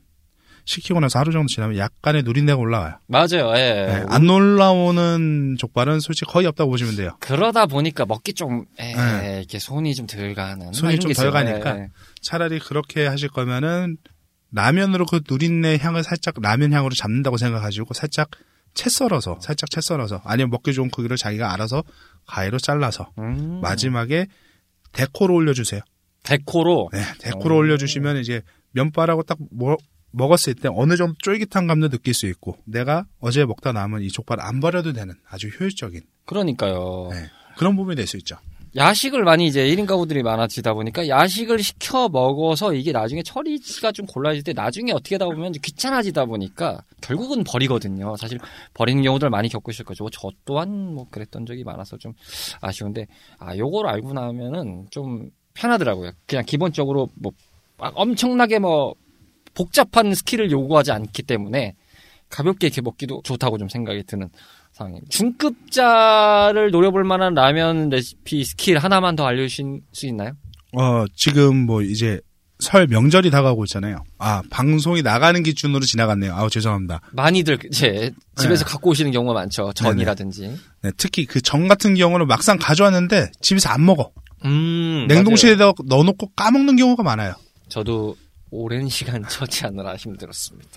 식히고 0.66 1.00
나서 1.00 1.18
하루 1.18 1.32
정도 1.32 1.48
지나면 1.48 1.78
약간의 1.78 2.22
누린내가 2.24 2.58
올라와요. 2.58 2.98
맞아요. 3.06 3.52
예. 3.56 3.86
네, 3.86 4.04
안 4.08 4.28
올라오는 4.28 5.56
족발은 5.58 6.00
솔직히 6.00 6.30
거의 6.30 6.46
없다고 6.46 6.70
보시면 6.70 6.96
돼요. 6.96 7.16
그러다 7.20 7.66
보니까 7.66 8.04
먹기 8.04 8.34
좀, 8.34 8.66
에, 8.78 8.94
네. 8.94 9.38
이렇게 9.38 9.58
손이 9.58 9.94
좀 9.94 10.06
덜 10.06 10.34
가는. 10.34 10.72
손이 10.72 10.98
좀게 11.00 11.14
덜. 11.14 11.30
가니까. 11.30 11.76
예, 11.76 11.82
예. 11.82 11.88
차라리 12.22 12.58
그렇게 12.58 13.06
하실 13.06 13.28
거면은 13.30 13.96
라면으로 14.52 15.06
그 15.06 15.20
누린내 15.28 15.78
향을 15.78 16.02
살짝 16.02 16.34
라면 16.40 16.72
향으로 16.72 16.94
잡는다고 16.94 17.38
생각하시고 17.38 17.92
살짝 17.94 18.30
채 18.74 18.90
썰어서 18.90 19.38
살짝 19.40 19.70
채 19.70 19.80
썰어서 19.80 20.20
아니면 20.24 20.50
먹기 20.50 20.72
좋은 20.74 20.90
크기로 20.90 21.16
자기가 21.16 21.52
알아서 21.52 21.82
가위로 22.26 22.58
잘라서 22.58 23.10
음. 23.18 23.60
마지막에 23.62 24.26
데코로 24.92 25.34
올려주세요. 25.34 25.80
데코로. 26.24 26.90
네, 26.92 27.00
데코로 27.20 27.54
오. 27.54 27.58
올려주시면 27.58 28.16
이제 28.18 28.42
면발하고 28.72 29.22
딱 29.22 29.38
먹, 29.50 29.78
먹었을 30.10 30.54
때 30.54 30.68
어느 30.72 30.96
정도 30.96 31.14
쫄깃한 31.22 31.66
감도 31.66 31.88
느낄 31.88 32.14
수 32.14 32.26
있고 32.26 32.56
내가 32.64 33.06
어제 33.20 33.44
먹다 33.44 33.72
남은 33.72 34.02
이 34.02 34.08
족발 34.08 34.40
안 34.40 34.60
버려도 34.60 34.92
되는 34.92 35.14
아주 35.28 35.48
효율적인 35.48 36.00
그러니까요. 36.24 37.08
네, 37.12 37.26
그런 37.56 37.76
부분이 37.76 37.94
될 37.96 38.06
수 38.06 38.16
있죠. 38.16 38.36
야식을 38.76 39.22
많이 39.22 39.46
이제 39.46 39.64
1인 39.64 39.86
가구들이 39.86 40.24
많아지다 40.24 40.74
보니까 40.74 41.06
야식을 41.06 41.62
시켜 41.62 42.08
먹어서 42.08 42.74
이게 42.74 42.90
나중에 42.90 43.22
처리가 43.22 43.92
좀 43.92 44.04
곤란해질 44.06 44.42
때 44.42 44.52
나중에 44.52 44.90
어떻게 44.90 45.14
하다 45.14 45.26
보면 45.26 45.52
귀찮아지다 45.52 46.24
보니까 46.24 46.82
결국은 47.00 47.44
버리거든요. 47.44 48.16
사실 48.16 48.40
버리는 48.72 49.00
경우들 49.00 49.30
많이 49.30 49.48
겪으실 49.48 49.84
거죠. 49.84 50.10
저 50.10 50.28
또한 50.44 50.92
뭐 50.92 51.06
그랬던 51.08 51.46
적이 51.46 51.62
많아서 51.62 51.96
좀 51.98 52.14
아쉬운데 52.60 53.06
아 53.38 53.56
요걸 53.56 53.86
알고 53.86 54.12
나면은 54.12 54.88
좀 54.90 55.30
편하더라고요. 55.54 56.12
그냥 56.26 56.44
기본적으로 56.44 57.08
뭐막 57.14 57.92
엄청나게 57.94 58.58
뭐 58.58 58.94
복잡한 59.54 60.14
skill을 60.14 60.50
요구하지 60.50 60.92
않기 60.92 61.22
때문에 61.22 61.74
가볍게 62.28 62.66
이렇게 62.66 62.80
먹기도 62.80 63.22
좋다고 63.24 63.58
좀 63.58 63.68
생각이 63.68 64.02
드는 64.04 64.28
상황입니다. 64.72 65.06
중급자를 65.10 66.72
노려볼 66.72 67.04
만한 67.04 67.34
라면 67.34 67.88
레시피 67.88 68.44
스킬 68.44 68.78
하나만 68.78 69.14
더 69.14 69.24
알려주실 69.24 69.82
수 69.92 70.06
있나요? 70.06 70.32
어, 70.72 71.04
지금 71.14 71.56
뭐 71.66 71.82
이제 71.82 72.20
설 72.58 72.86
명절이 72.88 73.30
다가오고 73.30 73.64
있잖아요. 73.64 74.02
아, 74.18 74.42
방송이 74.50 75.02
나가는 75.02 75.40
기준으로 75.42 75.84
지나갔네요. 75.84 76.34
아우, 76.34 76.50
죄송합니다. 76.50 77.00
많이들 77.12 77.58
이제 77.70 78.10
집에서 78.36 78.64
네. 78.64 78.70
갖고 78.70 78.90
오시는 78.90 79.12
경우가 79.12 79.34
많죠. 79.34 79.72
전이라든지. 79.74 80.56
네, 80.82 80.90
특히 80.96 81.26
그 81.26 81.44
전 81.44 81.68
같은 81.68 81.94
경우는 81.94 82.26
막상 82.26 82.58
가져왔는데 82.58 83.30
집에서 83.40 83.68
안 83.70 83.84
먹어. 83.84 84.10
음. 84.44 85.06
냉동실에다 85.08 85.72
넣어놓고 85.86 86.32
까먹는 86.36 86.76
경우가 86.76 87.02
많아요. 87.02 87.34
저도 87.68 88.16
오랜 88.50 88.88
시간 88.88 89.22
처치하느라 89.28 89.96
힘들었습니다. 89.96 90.70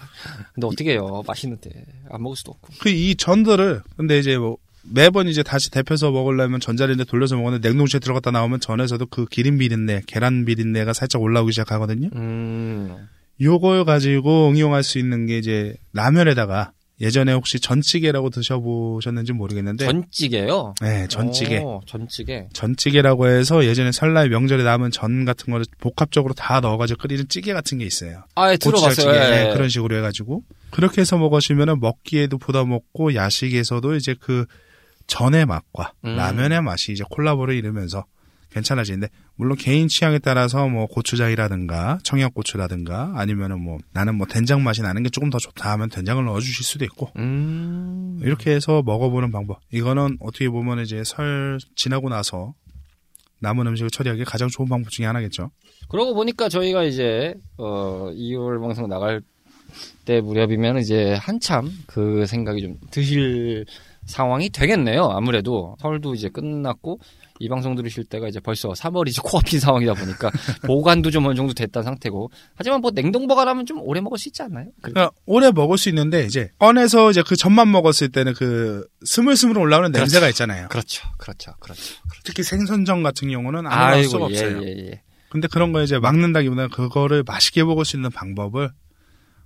근데 0.54 0.68
어떻게 0.68 0.92
해요? 0.92 1.24
맛있는데 1.28 1.70
안 2.10 2.24
먹을 2.24 2.36
수도 2.36 2.52
없고. 2.52 2.70
그 2.80 2.90
이 2.90 3.16
전들을 3.16 3.82
근데 3.98 4.18
이제 4.20 4.38
뭐 4.38 4.58
매번 4.90 5.28
이제 5.28 5.44
다시 5.44 5.70
데펴서 5.70 6.12
먹으려면 6.12 6.60
전자레인지에 6.62 7.06
돌려서 7.06 7.36
먹는데 7.36 7.68
냉동실에 7.68 8.00
들어갔다 8.00 8.32
나오면 8.32 8.62
전에서도 8.62 9.06
그 9.08 9.26
기름 9.26 9.58
비린내, 9.58 10.04
계란 10.08 10.46
비린내가 10.46 10.94
살짝 10.94 11.22
올라오기 11.22 11.52
시작하거든요. 11.52 12.10
음. 12.16 12.96
요걸 13.42 13.84
가지고 13.86 14.50
응용할 14.50 14.84
수 14.84 14.98
있는 14.98 15.26
게 15.28 15.38
이제 15.38 15.76
라면에다가 15.94 16.72
예전에 17.00 17.32
혹시 17.32 17.60
전찌개라고 17.60 18.32
드셔보셨는지 18.32 19.34
모르겠는데 19.34 19.86
전찌개요? 19.86 20.74
네, 20.82 21.08
전찌개. 21.08 21.60
오, 21.60 21.80
전찌개. 21.86 22.48
전찌개라고 22.54 23.28
해서 23.28 23.66
예전에 23.66 23.92
설날 23.92 24.30
명절에 24.30 24.64
남은 24.64 24.90
전 24.92 25.24
같은 25.24 25.52
거를 25.52 25.66
복합적으로 25.80 26.34
다 26.34 26.60
넣어가지고 26.60 27.00
끓이는 27.00 27.28
찌개 27.30 27.54
같은 27.54 27.78
게 27.78 27.86
있어요. 27.86 28.24
아, 28.34 28.52
예, 28.52 28.58
들어봤어요. 28.58 29.14
예, 29.14 29.30
네, 29.30 29.54
그런 29.54 29.70
식으로 29.70 29.96
해가지고 29.98 30.44
그렇게 30.72 31.02
해서 31.02 31.18
먹으시면은 31.18 31.80
먹기에도 31.80 32.40
부담 32.40 32.72
없고 32.72 33.14
야식에서도 33.14 33.96
이제 33.96 34.16
그 34.20 34.46
전의 35.06 35.46
맛과 35.46 35.94
음. 36.04 36.16
라면의 36.16 36.62
맛이 36.62 36.92
이제 36.92 37.04
콜라보를 37.10 37.56
이루면서 37.56 38.06
괜찮아지는데 38.52 39.10
물론 39.36 39.58
개인 39.58 39.88
취향에 39.88 40.20
따라서 40.20 40.68
뭐 40.68 40.88
고추장이라든가 40.88 42.00
청양고추라든가 42.04 43.14
아니면은 43.16 43.62
뭐 43.62 43.78
나는 43.94 44.16
뭐 44.16 44.26
된장 44.28 44.64
맛이 44.64 44.82
나는 44.82 45.04
게 45.04 45.10
조금 45.10 45.30
더 45.30 45.38
좋다 45.38 45.72
하면 45.74 45.90
된장을 45.90 46.24
넣어 46.26 46.40
주실 46.40 46.66
수도 46.66 46.86
있고 46.86 47.12
음. 47.18 48.20
이렇게 48.24 48.52
해서 48.52 48.82
먹어보는 48.84 49.32
방법 49.32 49.60
이거는 49.72 50.18
어떻게 50.20 50.50
보면 50.50 50.80
이제 50.80 51.04
설 51.04 51.60
지나고 51.76 52.10
나서 52.10 52.54
남은 53.40 53.68
음식을 53.68 53.92
처리하기 53.92 54.24
가장 54.26 54.48
좋은 54.50 54.68
방법 54.68 54.90
중에 54.90 55.06
하나겠죠. 55.06 55.52
그러고 55.90 56.16
보니까 56.16 56.50
저희가 56.50 56.84
이제 56.84 57.36
어 57.58 58.10
2월 58.12 58.60
방송 58.60 58.90
나갈 58.90 59.22
때 60.06 60.22
무렵이면 60.22 60.80
이제 60.80 61.14
한참 61.20 61.70
그 61.86 62.26
생각이 62.26 62.62
좀 62.62 62.78
드실 62.90 63.66
상황이 64.08 64.50
되겠네요. 64.50 65.04
아무래도 65.12 65.76
설도 65.80 66.16
이제 66.16 66.30
끝났고 66.30 67.00
이 67.40 67.50
방송 67.50 67.76
들으실 67.76 68.06
때가 68.06 68.28
이제 68.28 68.40
벌써 68.40 68.70
3월이 68.70 69.10
이제 69.10 69.22
코앞인 69.24 69.60
상황이다 69.60 69.94
보니까 69.94 70.32
보관도 70.66 71.12
좀 71.12 71.26
어느 71.28 71.36
정도 71.36 71.54
됐다는 71.54 71.84
상태고 71.84 72.32
하지만 72.56 72.82
뭐 72.82 72.90
냉동 72.92 73.28
보관하면 73.28 73.66
좀 73.68 73.80
오래 73.82 74.02
먹을 74.02 74.18
수 74.18 74.30
있지 74.30 74.42
않나요? 74.42 74.66
그- 74.82 74.92
그러니까 74.92 75.12
오래 75.28 75.52
먹을 75.52 75.78
수 75.78 75.90
있는데 75.90 76.26
이제 76.26 76.50
꺼내서 76.58 77.12
이제 77.12 77.22
그 77.28 77.36
전만 77.36 77.70
먹었을 77.72 78.10
때는 78.10 78.34
그 78.34 78.88
스물스물 79.06 79.58
올라오는 79.60 79.92
그렇죠. 79.92 80.00
냄새가 80.06 80.30
있잖아요. 80.30 80.68
그렇죠, 80.70 81.08
그렇죠, 81.20 81.54
그렇죠. 81.60 81.82
특히 82.24 82.42
생선전 82.44 83.04
같은 83.04 83.30
경우는 83.30 83.68
아무나 83.68 83.86
할 83.88 84.04
수가 84.06 84.28
예, 84.32 84.34
없어요. 84.34 84.64
예, 84.64 84.68
예. 84.88 85.02
근데 85.30 85.48
그런 85.48 85.74
거 85.74 85.84
이제 85.84 86.00
막는다기보다는 86.00 86.70
그거를 86.72 87.24
맛있게 87.28 87.64
먹을 87.66 87.84
수 87.86 87.98
있는 87.98 88.10
방법을 88.10 88.72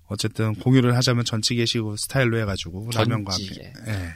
어쨌든 0.06 0.54
공유를 0.56 0.96
하자면 0.96 1.26
전찌개식으로 1.26 1.96
스타일로 1.98 2.38
해가지고 2.40 2.90
라면과 2.94 3.34
함께 3.34 3.46
전찌개. 3.48 3.74
예. 3.88 4.10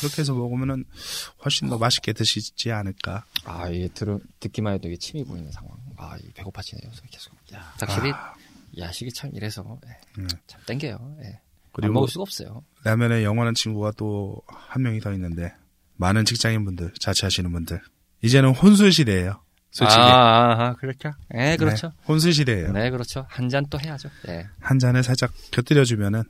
그렇게 0.00 0.22
해서 0.22 0.34
먹으면은 0.34 0.84
훨씬 1.44 1.68
더 1.68 1.78
맛있게 1.78 2.12
드시지 2.12 2.72
않을까. 2.72 3.24
아, 3.44 3.68
이게 3.68 3.88
들 3.94 4.18
듣기만 4.40 4.74
해도 4.74 4.88
이게 4.88 4.96
침이 4.96 5.24
보이는 5.24 5.50
상황. 5.52 5.76
아, 5.96 6.16
이 6.22 6.30
배고파지네요. 6.32 6.90
계속. 7.10 7.34
야, 7.54 7.72
확실히 7.78 8.12
야식이 8.78 9.12
참 9.12 9.30
이래서 9.34 9.78
예, 9.86 9.96
음. 10.18 10.28
참 10.46 10.60
땡겨요. 10.66 11.16
예. 11.22 11.26
안 11.28 11.38
그리고 11.72 11.94
먹을 11.94 12.08
수가 12.08 12.22
없어요. 12.22 12.64
라면에 12.84 13.22
영원한 13.24 13.54
친구가 13.54 13.92
또 13.96 14.42
한 14.48 14.82
명이 14.82 15.00
더 15.00 15.12
있는데 15.12 15.54
많은 15.96 16.24
직장인분들 16.24 16.94
자취하시는 16.98 17.50
분들 17.52 17.80
이제는 18.22 18.54
혼술 18.54 18.92
시대예요. 18.92 19.42
솔직히 19.72 20.00
아, 20.00 20.04
아, 20.04 20.64
아, 20.68 20.74
그렇죠. 20.74 21.12
예, 21.34 21.56
그렇죠. 21.56 21.88
네, 21.88 21.94
혼술 22.08 22.32
시대예요. 22.32 22.72
네, 22.72 22.90
그렇죠. 22.90 23.24
한 23.28 23.48
잔 23.48 23.64
또 23.70 23.78
해야죠. 23.78 24.08
예. 24.28 24.48
한 24.60 24.78
잔을 24.80 25.02
살짝 25.04 25.32
곁들여 25.52 25.84
주면은 25.84 26.24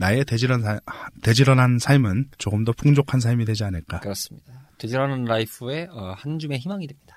나의 0.00 0.24
돼지런 0.24 0.62
사- 0.62 0.80
돼지런한 1.22 1.78
삶은 1.78 2.30
조금 2.38 2.64
더 2.64 2.72
풍족한 2.72 3.20
삶이 3.20 3.44
되지 3.44 3.64
않을까. 3.64 4.00
그렇습니다. 4.00 4.52
돼지런한 4.78 5.24
life의 5.26 5.88
어, 5.90 6.14
한 6.16 6.38
줌의 6.38 6.58
희망이 6.58 6.86
됩니다. 6.86 7.16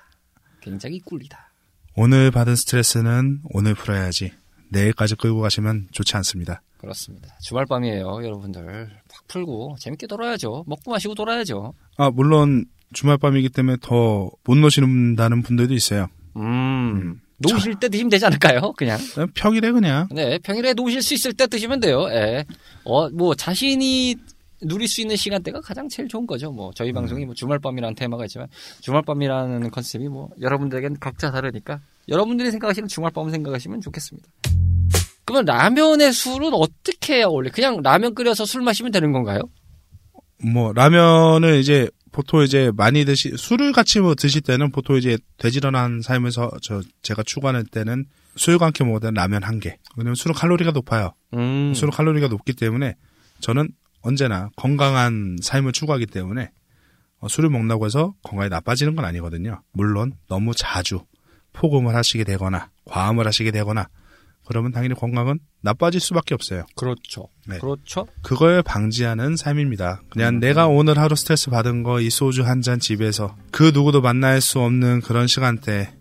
굉장히 0.60 1.00
꿀리다. 1.00 1.50
오늘 1.96 2.30
받은 2.30 2.54
스트레스는 2.56 3.40
오늘 3.44 3.74
풀어야지. 3.74 4.32
내일까지 4.70 5.14
끌고 5.16 5.40
가시면 5.40 5.88
좋지 5.92 6.14
않습니다. 6.18 6.60
그렇습니다. 6.76 7.34
주말 7.40 7.64
밤이에요, 7.64 8.04
여러분들. 8.22 8.90
팍 9.10 9.28
풀고 9.28 9.76
재밌게 9.80 10.06
놀아야죠. 10.06 10.64
먹고 10.66 10.90
마시고 10.90 11.14
놀아야죠. 11.16 11.72
아 11.96 12.10
물론 12.10 12.66
주말 12.92 13.16
밤이기 13.16 13.48
때문에 13.48 13.78
더 13.80 14.30
못 14.44 14.56
노시는다는 14.58 15.40
분들도 15.42 15.72
있어요. 15.72 16.08
음. 16.36 17.20
놓으실 17.38 17.76
때 17.80 17.88
드시면 17.88 18.10
되지 18.10 18.26
않을까요? 18.26 18.72
그냥. 18.76 18.98
그냥 19.14 19.28
평일에 19.34 19.72
그냥 19.72 20.08
네, 20.10 20.38
평일에 20.38 20.74
놓으실 20.74 21.02
수 21.02 21.14
있을 21.14 21.32
때 21.32 21.46
드시면 21.46 21.80
돼요. 21.80 22.06
예. 22.10 22.44
어, 22.84 23.08
뭐, 23.10 23.34
자신이 23.34 24.16
누릴 24.62 24.88
수 24.88 25.00
있는 25.00 25.16
시간대가 25.16 25.60
가장 25.60 25.88
제일 25.88 26.08
좋은 26.08 26.26
거죠. 26.26 26.50
뭐, 26.52 26.70
저희 26.74 26.92
방송이 26.92 27.24
뭐 27.26 27.34
주말밤이라는 27.34 27.94
테마가 27.96 28.24
있지만, 28.26 28.48
주말밤이라는 28.80 29.70
컨셉이 29.70 30.08
뭐, 30.08 30.30
여러분들에겐 30.40 30.98
각자 31.00 31.30
다르니까, 31.30 31.80
여러분들이 32.08 32.50
생각하시는 32.50 32.88
주말밤을 32.88 33.30
생각하시면 33.30 33.80
좋겠습니다. 33.80 34.28
그러면 35.26 35.44
라면의 35.46 36.12
술은 36.12 36.52
어떻게 36.52 37.16
해야 37.16 37.26
원래? 37.26 37.50
그냥 37.50 37.80
라면 37.82 38.14
끓여서 38.14 38.44
술 38.44 38.62
마시면 38.62 38.92
되는 38.92 39.10
건가요? 39.12 39.40
뭐 40.42 40.72
라면을 40.72 41.58
이제 41.58 41.88
보통 42.14 42.44
이제 42.44 42.70
많이 42.76 43.04
드시 43.04 43.36
술을 43.36 43.72
같이 43.72 43.98
뭐 43.98 44.14
드실 44.14 44.40
때는 44.40 44.70
보통 44.70 44.96
이제 44.96 45.18
돼지런한 45.38 46.00
삶에서 46.00 46.52
저 46.62 46.80
제가 47.02 47.24
추구하는 47.24 47.66
때는 47.66 48.06
술과 48.36 48.66
함께 48.66 48.84
먹을 48.84 49.00
때는 49.00 49.14
라면 49.14 49.42
한 49.42 49.58
개. 49.58 49.76
왜냐면 49.96 50.14
술은 50.14 50.32
칼로리가 50.32 50.70
높아요. 50.70 51.12
음. 51.34 51.74
술은 51.74 51.90
칼로리가 51.90 52.28
높기 52.28 52.52
때문에 52.52 52.94
저는 53.40 53.68
언제나 54.00 54.48
건강한 54.54 55.38
삶을 55.42 55.72
추구하기 55.72 56.06
때문에 56.06 56.52
어, 57.18 57.26
술을 57.26 57.50
먹는다고 57.50 57.84
해서 57.84 58.14
건강이 58.22 58.48
나빠지는 58.48 58.94
건 58.94 59.04
아니거든요. 59.04 59.62
물론 59.72 60.12
너무 60.28 60.52
자주 60.54 61.04
폭음을 61.52 61.96
하시게 61.96 62.22
되거나 62.22 62.70
과음을 62.84 63.26
하시게 63.26 63.50
되거나 63.50 63.88
그러면 64.46 64.72
당연히 64.72 64.94
건강은 64.94 65.38
나빠질 65.62 66.00
수밖에 66.00 66.34
없어요. 66.34 66.64
그렇죠. 66.76 67.28
네. 67.48 67.58
그렇죠. 67.58 68.06
그걸 68.22 68.62
방지하는 68.62 69.36
삶입니다. 69.36 70.02
그냥 70.10 70.38
내가 70.40 70.66
오늘 70.68 70.98
하루 70.98 71.16
스트레스 71.16 71.50
받은 71.50 71.82
거 71.82 72.00
이 72.00 72.10
소주 72.10 72.44
한 72.44 72.60
잔 72.62 72.78
집에서 72.80 73.36
그 73.50 73.70
누구도 73.74 74.00
만날 74.02 74.40
수 74.40 74.60
없는 74.60 75.00
그런 75.00 75.26
시간대 75.26 75.94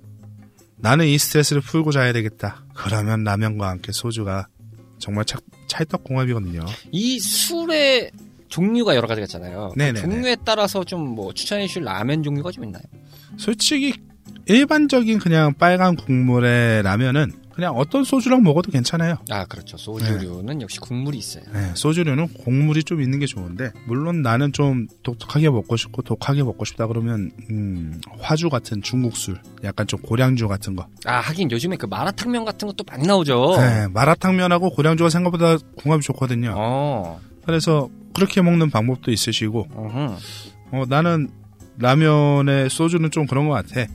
나는 0.77 1.05
이 1.07 1.17
스트레스를 1.17 1.61
풀고 1.61 1.91
자야 1.91 2.11
되겠다. 2.13 2.65
그러면 2.73 3.23
라면과 3.23 3.69
함께 3.69 3.91
소주가 3.93 4.47
정말 4.99 5.23
찰, 5.25 5.39
찰떡궁합이거든요. 5.67 6.65
이 6.91 7.19
술의 7.19 8.11
종류가 8.49 8.95
여러 8.95 9.07
가지가 9.07 9.25
있잖아요. 9.25 9.69
그 9.73 9.79
네네네. 9.79 10.01
종류에 10.01 10.37
따라서 10.45 10.83
좀 10.83 11.15
뭐 11.15 11.33
추천해 11.33 11.67
주실 11.67 11.83
라면 11.83 12.21
종류가 12.23 12.51
좀 12.51 12.65
있나요? 12.65 12.83
솔직히 13.37 13.93
일반적인 14.45 15.19
그냥 15.19 15.53
빨간 15.53 15.95
국물의 15.95 16.83
라면은 16.83 17.31
그냥 17.53 17.75
어떤 17.75 18.03
소주랑 18.03 18.41
먹어도 18.43 18.71
괜찮아요. 18.71 19.17
아, 19.29 19.45
그렇죠. 19.45 19.77
소주류는 19.77 20.61
역시 20.61 20.79
국물이 20.79 21.17
있어요. 21.17 21.43
네, 21.53 21.71
소주류는 21.75 22.29
곡물이 22.29 22.83
좀 22.83 23.01
있는 23.01 23.19
게 23.19 23.25
좋은데 23.25 23.71
물론 23.85 24.21
나는 24.21 24.51
좀 24.53 24.87
독특하게 25.03 25.49
먹고 25.49 25.77
싶고 25.77 26.01
독하게 26.01 26.43
먹고 26.43 26.65
싶다 26.65 26.87
그러면 26.87 27.31
음, 27.49 28.01
화주 28.19 28.49
같은 28.49 28.81
중국 28.81 29.15
술, 29.15 29.39
약간 29.63 29.85
좀 29.85 29.99
고량주 30.01 30.47
같은 30.47 30.75
거. 30.75 30.87
아, 31.05 31.19
하긴 31.19 31.51
요즘에 31.51 31.77
그 31.77 31.85
마라탕면 31.85 32.45
같은 32.45 32.67
것도 32.67 32.83
많이 32.89 33.05
나오죠. 33.05 33.55
네, 33.57 33.87
마라탕면하고 33.87 34.71
고량주가 34.71 35.09
생각보다 35.09 35.57
궁합이 35.77 36.01
좋거든요. 36.01 36.55
어. 36.57 37.19
그래서 37.45 37.89
그렇게 38.15 38.41
먹는 38.41 38.69
방법도 38.71 39.11
있으시고. 39.11 39.67
어, 40.71 40.85
나는 40.87 41.29
라면에 41.77 42.69
소주는 42.69 43.09
좀 43.11 43.27
그런 43.27 43.47
것 43.47 43.53
같아. 43.53 43.85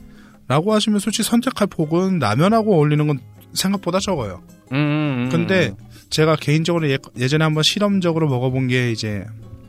라고 0.47 0.73
하시면 0.73 0.99
솔직히 0.99 1.27
선택할 1.29 1.67
폭은 1.67 2.19
라면하고 2.19 2.75
어울리는 2.75 3.05
건 3.05 3.19
생각보다 3.53 3.99
적어요. 3.99 4.41
음, 4.71 4.75
음, 4.77 5.23
음. 5.25 5.29
근데 5.31 5.73
제가 6.09 6.35
개인적으로 6.35 6.89
예, 6.89 6.97
예전에 7.17 7.43
한번 7.43 7.63
실험적으로 7.63 8.27
먹어본 8.29 8.67
게 8.67 8.91
이제 8.91 9.25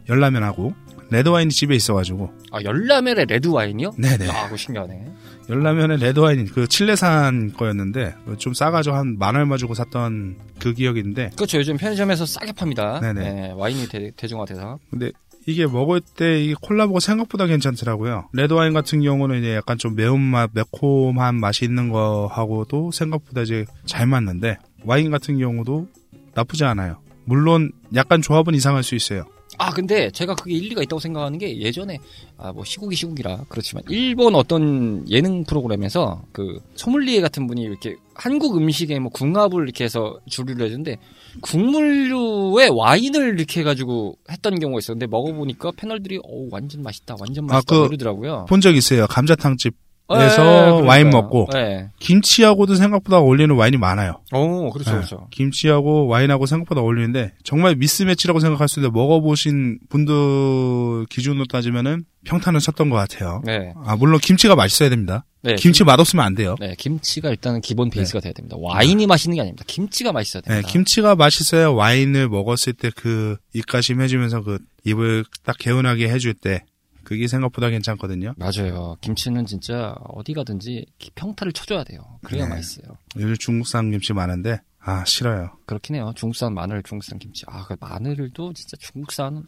열라면하고 0.09 0.75
레드와인이 1.11 1.51
집에 1.51 1.75
있어가지고 1.75 2.33
아, 2.53 2.62
열라면에 2.62 3.25
레드 3.25 3.49
와인이요? 3.49 3.95
네네 3.99 4.29
아, 4.31 4.45
그거 4.45 4.57
신기하네. 4.57 5.07
열라면에 5.49 5.97
레드와인 5.97 6.47
그 6.47 6.69
칠레산 6.69 7.53
거였는데 7.55 8.14
좀 8.38 8.55
싸가지고 8.55 8.95
한 8.95 9.16
만 9.19 9.35
얼마 9.35 9.57
주고 9.57 9.75
샀던 9.75 10.37
그 10.61 10.73
기억인데 10.73 11.31
그렇죠. 11.35 11.59
요즘 11.59 11.77
편의점에서 11.77 12.27
싸게 12.27 12.53
팝니다. 12.53 13.01
네네. 13.01 13.33
네, 13.33 13.53
와인이 13.57 13.88
대, 13.88 14.12
대중화돼서. 14.16 14.79
근데 14.90 15.11
이게 15.46 15.66
먹을 15.66 16.00
때 16.00 16.42
이게 16.42 16.55
콜라보가 16.61 17.00
생각보다 17.00 17.46
괜찮더라고요. 17.46 18.29
레드와인 18.33 18.72
같은 18.72 19.00
경우는 19.03 19.40
이제 19.40 19.55
약간 19.55 19.79
좀 19.79 19.94
매운맛, 19.96 20.50
매콤한 20.53 21.35
맛이 21.37 21.64
있는 21.64 21.90
거하고도 21.90 22.90
생각보다 22.92 23.42
이제 23.42 23.64
잘 23.87 24.07
맞는데 24.07 24.59
와인 24.85 25.11
같은 25.11 25.38
경우도 25.38 25.88
나쁘지 26.35 26.64
않아요. 26.64 26.98
물론 27.24 27.72
약간 27.94 28.22
조합은 28.22 28.55
이상할 28.55 28.83
수 28.83 28.94
있어요. 28.94 29.24
아 29.62 29.70
근데 29.73 30.11
제가 30.11 30.35
그게 30.35 30.55
일리가 30.55 30.83
있다고 30.83 30.99
생각하는 31.01 31.38
게 31.38 31.59
예전에 31.61 31.99
아 32.38 32.51
뭐 32.53 32.64
시국이 32.64 32.96
시국이라 32.96 33.44
그렇지만 33.49 33.83
일본 33.88 34.35
어떤 34.35 35.05
예능 35.11 35.44
프로그램에서 35.44 36.23
그 36.33 36.59
소믈리에 36.75 37.20
같은 37.20 37.46
분이 37.46 37.61
이렇게 37.62 37.96
한국 38.14 38.57
음식에 38.57 38.99
뭐 38.99 39.11
궁합을 39.11 39.62
이렇게 39.64 39.85
해서 39.85 40.18
주류를 40.29 40.66
해주는데 40.66 40.96
국물류에 41.42 42.68
와인을 42.73 43.38
이렇게 43.38 43.61
해가지고 43.61 44.16
했던 44.31 44.59
경우가 44.59 44.79
있었는데 44.79 45.07
먹어보니까 45.09 45.73
패널들이 45.77 46.18
어 46.18 46.46
완전 46.51 46.83
맛있다 46.83 47.16
완전 47.20 47.44
아, 47.51 47.55
맛있다 47.55 47.77
그 47.81 47.87
이러더라고요. 47.87 48.46
본 48.49 48.61
적 48.61 48.75
있어요. 48.77 49.07
감자탕집 49.07 49.75
예, 50.18 50.25
에서 50.25 50.42
그러니까요. 50.42 50.85
와인 50.87 51.11
먹고. 51.11 51.49
네. 51.53 51.88
김치하고도 51.99 52.75
생각보다 52.75 53.18
어울리는 53.18 53.55
와인이 53.55 53.77
많아요. 53.77 54.20
오 54.33 54.70
그렇죠 54.70 54.90
네. 54.90 54.96
그렇죠. 54.96 55.27
김치하고 55.31 56.07
와인하고 56.07 56.46
생각보다 56.46 56.81
어울리는데 56.81 57.33
정말 57.44 57.77
미스매치라고 57.77 58.40
생각할 58.40 58.68
수 58.68 58.81
있는데 58.81 58.92
먹어보신 58.99 59.79
분들 59.88 61.07
기준으로 61.09 61.46
따지면은 61.46 62.05
평탄을 62.25 62.61
쳤던 62.61 62.90
것 62.90 62.96
같아요. 62.96 63.40
네. 63.44 63.73
아 63.85 63.96
물론 63.96 64.20
김치가 64.20 64.55
맛있어야 64.55 64.88
됩니다. 64.90 65.25
네. 65.42 65.55
김치 65.55 65.85
맛없으면 65.85 66.23
안 66.23 66.35
돼요. 66.35 66.55
네, 66.61 66.75
김치가 66.77 67.31
일단은 67.31 67.62
기본 67.62 67.88
베이스가 67.88 68.20
돼야 68.20 68.35
됩니다. 68.35 68.57
와인이 68.61 69.07
맛있는 69.07 69.37
게 69.37 69.40
아닙니다. 69.40 69.64
김치가 69.66 70.12
맛있어야 70.12 70.42
네, 70.42 70.49
됩니다. 70.51 70.68
김치가 70.70 71.14
맛있어야 71.14 71.70
와인을 71.70 72.29
먹었을 72.29 72.75
때 72.75 72.90
그 72.94 73.37
입가심 73.55 74.01
해주면서 74.03 74.42
그 74.42 74.59
입을 74.85 75.25
딱 75.44 75.57
개운하게 75.59 76.09
해줄 76.11 76.35
때 76.35 76.64
그게 77.11 77.27
생각보다 77.27 77.70
괜찮거든요. 77.70 78.35
맞아요. 78.37 78.96
김치는 79.01 79.44
진짜 79.44 79.96
어디 80.11 80.33
가든지 80.33 80.87
평타를 81.16 81.53
쳐줘야 81.53 81.83
돼요. 81.83 82.20
그래야 82.23 82.44
네. 82.44 82.51
맛있어요. 82.51 82.96
요즘 83.16 83.35
중국산 83.35 83.90
김치 83.90 84.12
많은데 84.12 84.61
아 84.79 85.05
싫어요. 85.05 85.51
그렇긴 85.66 85.96
해요. 85.96 86.12
중국산 86.14 86.55
마늘, 86.55 86.85
중국산 86.85 87.18
김치. 87.18 87.44
아, 87.49 87.64
그 87.66 87.75
마늘도 87.81 88.53
진짜 88.53 88.77
중국산은 88.79 89.44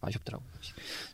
아, 0.00 0.08
없더라고요. 0.14 0.48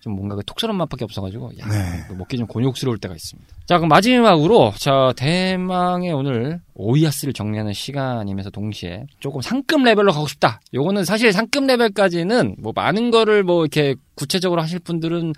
좀 0.00 0.14
뭔가 0.14 0.36
그 0.36 0.44
톡스러운 0.44 0.76
맛밖에 0.76 1.04
없어가지고 1.04 1.52
야, 1.58 1.66
네. 1.66 2.04
그 2.06 2.12
먹기 2.12 2.36
좀 2.36 2.46
곤욕스러울 2.46 2.98
때가 2.98 3.14
있습니다. 3.14 3.48
자, 3.66 3.78
그럼 3.78 3.88
마지막으로 3.88 4.74
자 4.78 5.12
대망의 5.16 6.12
오늘 6.12 6.60
오이아스를 6.74 7.32
정리하는 7.32 7.72
시간이면서 7.72 8.50
동시에 8.50 9.06
조금 9.20 9.40
상급 9.40 9.82
레벨로 9.82 10.12
가고 10.12 10.26
싶다. 10.26 10.60
요거는 10.74 11.04
사실 11.04 11.32
상급 11.32 11.64
레벨까지는 11.66 12.56
뭐 12.58 12.72
많은 12.74 13.10
거를 13.10 13.42
뭐 13.42 13.62
이렇게 13.64 13.94
구체적으로 14.14 14.60
하실 14.60 14.78
분들은 14.80 15.32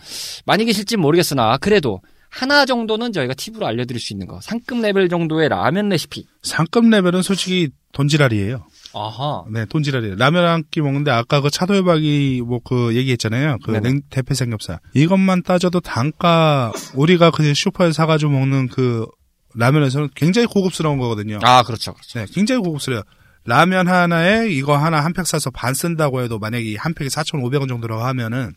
많이 0.45 0.65
계실지 0.65 0.97
모르겠으나 0.97 1.59
그래도 1.59 2.01
하나 2.29 2.67
정도는 2.67 3.13
저희가 3.13 3.35
팁으로 3.35 3.67
알려드릴 3.67 4.01
수 4.01 4.13
있는 4.13 4.27
거. 4.27 4.41
상급 4.41 4.81
레벨 4.81 5.09
정도의 5.09 5.49
라면 5.49 5.89
레시피. 5.89 6.27
상급 6.43 6.87
레벨은 6.89 7.23
솔직히 7.23 7.71
돈지랄이에요. 7.93 8.67
아하. 8.97 9.45
네, 9.51 9.65
돈지랄이에요. 9.67 10.17
라면 10.17 10.45
한 10.47 10.63
끼 10.71 10.81
먹는데 10.81 11.11
아까 11.11 11.41
그 11.41 11.51
차돌박이 11.51 12.43
뭐 12.47 12.61
그 12.65 12.95
얘기했잖아요. 12.97 13.59
그 13.65 13.71
네네. 13.73 13.81
냉, 13.89 14.01
대패 14.11 14.35
삼겹살. 14.35 14.79
이것만 14.95 15.43
따져도 15.43 15.81
단가 15.81 16.73
우리가 16.95 17.31
그냥 17.31 17.55
슈퍼에서 17.55 17.93
사가지고 17.93 18.33
먹는 18.33 18.69
그 18.69 19.07
라면에서는 19.55 20.11
굉장히 20.15 20.47
고급스러운 20.47 20.99
거거든요. 20.99 21.39
아, 21.43 21.63
그렇죠. 21.63 21.93
그렇죠. 21.95 22.19
네, 22.19 22.27
굉장히 22.33 22.61
고급스러워요. 22.63 23.03
라면 23.45 23.87
하나에 23.89 24.49
이거 24.51 24.77
하나 24.77 25.05
한 25.05 25.13
팩 25.13 25.27
사서 25.27 25.51
반 25.51 25.73
쓴다고 25.75 26.21
해도 26.23 26.39
만약에 26.39 26.65
이한 26.65 26.95
팩이 26.95 27.09
4,500원 27.11 27.69
정도라고 27.69 28.03
하면은 28.03 28.53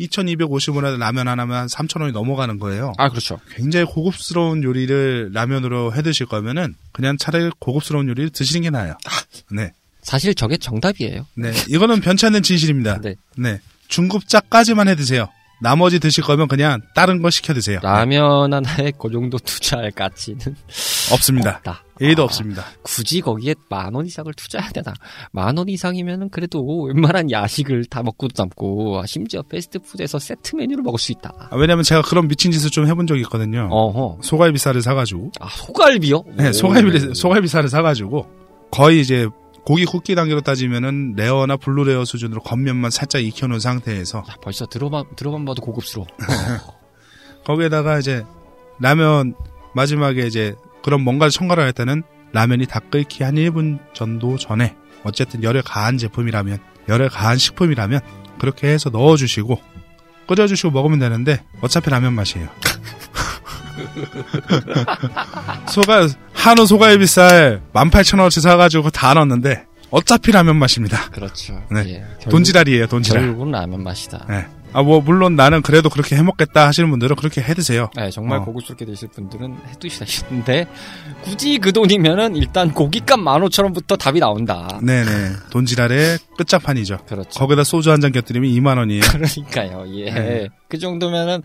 2,250원에 0.00 0.96
라면 0.98 1.28
하나면 1.28 1.66
3,000원이 1.66 2.12
넘어가는 2.12 2.58
거예요. 2.58 2.94
아, 2.96 3.10
그렇죠. 3.10 3.38
굉장히 3.54 3.84
고급스러운 3.84 4.62
요리를 4.64 5.30
라면으로 5.34 5.94
해 5.94 6.00
드실 6.02 6.24
거면은 6.26 6.74
그냥 6.92 7.18
차라리 7.18 7.50
고급스러운 7.58 8.08
요리를 8.08 8.30
드시는 8.30 8.62
게 8.62 8.70
나아요. 8.70 8.94
네. 9.52 9.72
사실 10.10 10.34
저게 10.34 10.56
정답이에요. 10.56 11.24
네. 11.36 11.52
이거는 11.68 12.00
변치 12.00 12.26
않는 12.26 12.42
진실입니다. 12.42 13.00
네. 13.00 13.14
네. 13.38 13.60
중급자까지만 13.86 14.88
해 14.88 14.96
드세요. 14.96 15.28
나머지 15.62 16.00
드실 16.00 16.24
거면 16.24 16.48
그냥 16.48 16.80
다른 16.96 17.22
거 17.22 17.30
시켜 17.30 17.54
드세요. 17.54 17.78
라면 17.80 18.52
하나에 18.52 18.90
그 18.98 19.08
정도 19.12 19.38
투자할 19.38 19.92
가치는 19.92 20.40
없습니다. 21.12 21.56
없다. 21.58 21.84
1도 22.00 22.20
아, 22.20 22.24
없습니다. 22.24 22.64
굳이 22.82 23.20
거기에 23.20 23.54
만 23.68 23.94
원 23.94 24.04
이상을 24.06 24.32
투자해야 24.34 24.70
되나? 24.72 24.94
만 25.30 25.56
원 25.56 25.68
이상이면은 25.68 26.30
그래도 26.30 26.58
웬만한 26.86 27.30
야식을 27.30 27.84
다 27.84 28.02
먹고도 28.02 28.32
남고 28.36 29.04
심지어 29.06 29.42
패스트푸드에서 29.42 30.18
세트 30.18 30.56
메뉴를 30.56 30.82
먹을 30.82 30.98
수 30.98 31.12
있다. 31.12 31.30
아, 31.50 31.56
왜냐면 31.56 31.84
제가 31.84 32.02
그런 32.02 32.26
미친 32.26 32.50
짓을 32.50 32.70
좀 32.70 32.88
해본 32.88 33.06
적이 33.06 33.20
있거든요. 33.20 33.68
어허. 33.70 34.22
소갈비살을 34.24 34.82
사가지고. 34.82 35.30
아 35.38 35.48
소갈비요? 35.50 36.24
네, 36.36 36.48
오. 36.48 36.52
소갈비, 36.52 37.14
소갈비살을 37.14 37.68
사가지고 37.68 38.26
거의 38.72 39.02
이제 39.02 39.28
고기 39.70 39.84
굽기 39.84 40.16
단계로 40.16 40.40
따지면은 40.40 41.14
rare나 41.14 41.56
blue 41.56 41.80
rare 41.80 42.04
수준으로 42.04 42.42
겉면만 42.42 42.90
살짝 42.90 43.22
익혀놓은 43.22 43.60
상태에서 43.60 44.18
야, 44.18 44.34
벌써 44.42 44.66
들어만 44.66 45.04
들어만 45.14 45.44
봐도 45.44 45.62
고급스러워. 45.62 46.08
거기에다가 47.46 48.00
이제 48.00 48.24
라면 48.80 49.36
마지막에 49.72 50.26
이제 50.26 50.56
그런 50.82 51.02
뭔가를 51.02 51.30
첨가를 51.30 51.62
할 51.62 51.72
때는 51.72 52.02
라면이 52.32 52.66
다 52.66 52.80
끓기 52.80 53.22
한 53.22 53.36
1분 53.36 53.78
정도 53.94 54.36
전에 54.36 54.74
어쨌든 55.04 55.44
열에 55.44 55.60
가한 55.64 55.98
제품이라면 55.98 56.58
열에 56.88 57.06
가한 57.06 57.38
식품이라면 57.38 58.00
그렇게 58.40 58.66
해서 58.66 58.90
넣어주시고 58.90 59.56
끓여주시고 60.26 60.72
먹으면 60.72 60.98
되는데 60.98 61.44
어차피 61.60 61.90
라면 61.90 62.14
맛이에요. 62.14 62.48
소갈 65.68 66.08
한우 66.32 66.66
소갈비살 66.66 67.62
18,000원어치 67.72 68.40
사가지고 68.40 68.90
다 68.90 69.14
넣었는데 69.14 69.66
어차피 69.90 70.30
라면 70.32 70.56
맛입니다. 70.56 71.10
그렇죠. 71.10 71.60
네. 71.70 71.80
예, 71.86 71.94
결국- 72.20 72.30
돈지랄이에요, 72.30 72.86
돈지랄. 72.86 73.22
결국은 73.24 73.50
라면 73.50 73.82
맛이다. 73.82 74.24
네. 74.28 74.46
아, 74.72 74.82
뭐, 74.82 75.00
물론 75.00 75.34
나는 75.34 75.62
그래도 75.62 75.90
그렇게 75.90 76.14
해 76.14 76.22
먹겠다 76.22 76.68
하시는 76.68 76.88
분들은 76.90 77.16
그렇게 77.16 77.42
해 77.42 77.54
드세요. 77.54 77.90
네, 77.96 78.08
정말 78.10 78.38
어. 78.38 78.44
고급스럽게 78.44 78.84
드실 78.84 79.08
분들은 79.08 79.56
해두시는데 79.68 80.68
굳이 81.22 81.58
그 81.58 81.72
돈이면은 81.72 82.36
일단 82.36 82.72
고깃값 82.72 83.18
15,000원부터 83.18 83.98
답이 83.98 84.20
나온다. 84.20 84.78
네네. 84.80 85.32
돈지랄의 85.50 86.18
끝장판이죠. 86.44 86.98
그렇죠. 87.06 87.38
거기다 87.38 87.64
소주 87.64 87.90
한 87.90 88.00
잔 88.00 88.12
곁들이면 88.12 88.50
2만 88.50 88.78
원이에요. 88.78 89.00
그러니까요. 89.12 89.84
예. 89.96 90.10
네. 90.10 90.48
그 90.68 90.78
정도면은 90.78 91.42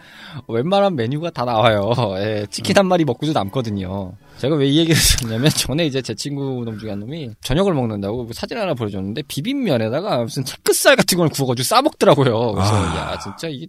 웬만한 0.47 0.95
메뉴가 0.95 1.31
다 1.31 1.43
나와요. 1.45 1.91
예. 2.17 2.45
치킨 2.49 2.77
한 2.77 2.85
마리 2.87 3.03
먹고도 3.05 3.33
남거든요. 3.33 4.13
제가 4.37 4.55
왜 4.55 4.67
이 4.67 4.77
얘기를 4.79 4.95
했냐면 5.21 5.49
전에 5.49 5.85
이제 5.85 6.01
제 6.01 6.13
친구 6.13 6.63
놈 6.65 6.77
중에 6.77 6.89
한 6.91 6.99
놈이 6.99 7.31
저녁을 7.41 7.73
먹는다고 7.73 8.27
사진 8.33 8.57
하나 8.57 8.73
보여줬는데 8.73 9.23
비빔면에다가 9.27 10.17
무슨 10.23 10.43
채끝살 10.43 10.95
같은 10.95 11.17
걸 11.17 11.29
구워가지고 11.29 11.63
싸 11.63 11.81
먹더라고요. 11.81 12.51
그래서 12.53 12.75
아. 12.75 13.11
야 13.13 13.19
진짜 13.19 13.47
이게 13.47 13.67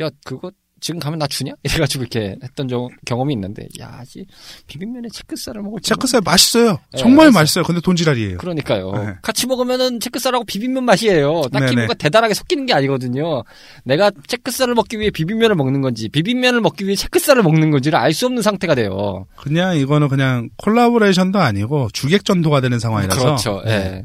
야 0.00 0.10
그거 0.24 0.50
지금 0.80 1.00
가면 1.00 1.18
나 1.18 1.26
주냐? 1.26 1.52
이래가지고 1.64 2.02
이렇게 2.04 2.36
했던 2.42 2.68
적- 2.68 2.88
경험이 3.06 3.34
있는데 3.34 3.66
야 3.80 4.02
씨, 4.06 4.24
비빔면에 4.66 5.08
채끝살을 5.12 5.62
먹을 5.62 5.80
채끝살 5.82 6.20
맛있어요. 6.24 6.78
네, 6.92 6.98
정말 6.98 7.26
맛있어요. 7.26 7.40
맛있어요. 7.40 7.64
근데 7.64 7.80
돈지랄이에요. 7.80 8.38
그러니까요. 8.38 8.92
네. 8.92 9.14
같이 9.22 9.46
먹으면은 9.46 10.00
채끝살하고 10.00 10.44
비빔면 10.44 10.84
맛이에요. 10.84 11.42
딱히 11.52 11.66
네네. 11.66 11.74
뭔가 11.76 11.94
대단하게 11.94 12.34
섞이는 12.34 12.66
게 12.66 12.74
아니거든요. 12.74 13.42
내가 13.84 14.10
채끝살을 14.26 14.74
먹기 14.74 14.98
위해 14.98 15.10
비빔면을 15.10 15.54
먹는 15.56 15.80
건지, 15.80 16.08
비빔면을 16.08 16.60
먹기 16.60 16.84
위해 16.86 16.94
채끝살을 16.96 17.42
먹는 17.42 17.70
건지를 17.70 17.98
알 17.98 18.12
수 18.12 18.26
없는 18.26 18.42
상태가 18.42 18.74
돼요. 18.74 19.26
그냥 19.36 19.76
이거는 19.76 20.08
그냥 20.08 20.48
collaboration도 20.56 21.38
아니고 21.38 21.88
주객전도가 21.92 22.60
되는 22.60 22.78
상황이라서. 22.78 23.20
그렇죠. 23.20 23.62
예. 23.66 23.68
네. 23.70 24.04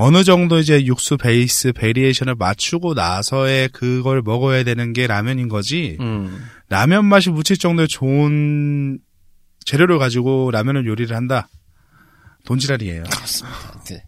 어느 0.00 0.22
정도 0.22 0.58
이제 0.60 0.84
육수 0.86 1.16
베이스 1.16 1.72
variation을 1.72 2.36
맞추고 2.36 2.94
나서의 2.94 3.68
그걸 3.70 4.22
먹어야 4.22 4.62
되는 4.62 4.92
게 4.92 5.08
라면인 5.08 5.48
거지. 5.48 5.96
음. 6.00 6.40
라면 6.68 7.04
맛이 7.04 7.30
묻힐 7.30 7.58
정도의 7.58 7.88
좋은 7.88 9.00
재료를 9.66 9.98
가지고 9.98 10.52
라면을 10.52 10.86
요리를 10.86 11.14
한다. 11.16 11.48
돈지랄이에요. 12.44 13.02
그렇습니다. 13.10 13.82
네. 13.90 14.04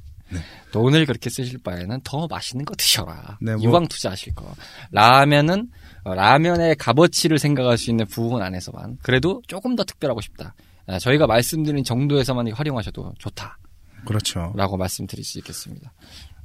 돈을 0.70 1.06
그렇게 1.06 1.28
쓰실 1.28 1.58
바에는 1.64 2.02
더 2.04 2.28
맛있는 2.28 2.64
거 2.64 2.72
드셔라. 2.76 3.38
네, 3.40 3.56
뭐- 3.56 3.64
이왕 3.64 3.88
투자하실 3.88 4.36
거. 4.36 4.54
라면은 4.92 5.66
어, 6.04 6.14
라면의 6.14 6.76
값어치를 6.76 7.40
생각할 7.40 7.76
수 7.76 7.90
있는 7.90 8.06
부분 8.06 8.40
안에서만 8.42 8.98
그래도 9.02 9.42
조금 9.48 9.74
더 9.74 9.82
특별하고 9.82 10.20
싶다. 10.20 10.54
아, 10.86 11.00
저희가 11.00 11.26
말씀드린 11.26 11.82
정도에서만 11.82 12.52
활용하셔도 12.52 13.12
좋다. 13.18 13.58
그렇죠. 14.06 14.52
라고 14.56 14.76
말씀드릴 14.76 15.24
수 15.24 15.38
있겠습니다. 15.38 15.92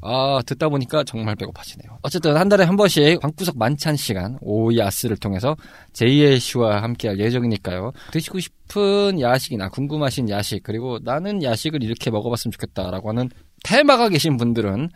아, 0.02 0.40
듣다 0.46 0.70
보니까 0.70 1.04
정말 1.04 1.36
배고파지네요. 1.36 1.98
어쨌든 2.04 2.38
한 2.38 2.48
달에 2.48 2.64
한 2.64 2.76
번씩 2.76 3.20
방구석 3.22 3.58
만찬 3.58 3.96
시간, 3.96 4.38
오이 4.42 4.80
아스를 4.80 5.18
통해서 5.18 5.56
JL 5.94 6.40
씨와 6.40 6.84
함께 6.84 7.08
할 7.08 7.20
예정이니까요. 7.20 7.92
드시고 8.12 8.40
싶은 8.40 9.20
야식이나 9.20 9.70
궁금하신 9.70 10.30
야식, 10.30 10.62
그리고 10.62 11.00
나는 11.02 11.42
야식을 11.42 11.82
이렇게 11.82 12.12
먹어봤으면 12.12 12.52
좋겠다라고 12.52 13.10
하는 13.10 13.30
테마가 13.64 14.10
계신 14.10 14.38
분들은 14.38 14.90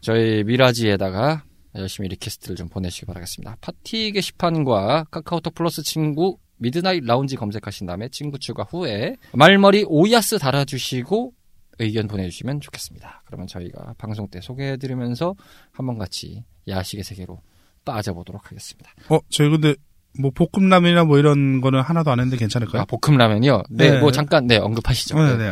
저희 0.00 0.42
미라지에다가 0.42 1.44
열심히 1.76 2.08
request를 2.08 2.56
좀 2.56 2.68
보내주시기 2.68 3.06
바라겠습니다. 3.06 3.58
파티 3.60 4.10
게시판과 4.12 5.04
카카오톡 5.10 5.54
플러스 5.54 5.82
친구 5.82 6.38
미드나잇 6.58 7.04
라운지 7.04 7.36
검색하신 7.36 7.86
다음에 7.86 8.08
친구 8.08 8.38
추가 8.38 8.62
후에 8.64 9.16
말머리 9.34 9.84
오야스 9.86 10.38
달아주시고 10.38 11.32
의견 11.78 12.08
보내주시면 12.08 12.60
좋겠습니다. 12.60 13.22
그러면 13.26 13.46
저희가 13.46 13.94
방송 13.98 14.28
때 14.28 14.40
소개해드리면서 14.40 15.34
한번 15.72 15.98
같이 15.98 16.44
야식의 16.68 17.04
세계로 17.04 17.40
빠져보도록 17.84 18.50
하겠습니다. 18.50 18.90
어, 19.08 19.18
저희 19.28 19.50
근데 19.50 19.74
뭐 20.18 20.30
볶음라면이나 20.30 21.04
뭐 21.04 21.18
이런 21.18 21.60
거는 21.60 21.80
하나도 21.80 22.10
안 22.10 22.18
했는데 22.18 22.36
괜찮을까요? 22.36 22.82
아, 22.82 22.84
볶음라면이요? 22.86 23.62
네, 23.70 23.90
네. 23.90 24.00
뭐 24.00 24.10
잠깐 24.10 24.46
네 24.46 24.56
언급하시죠. 24.56 25.18
네, 25.18 25.36
네. 25.36 25.48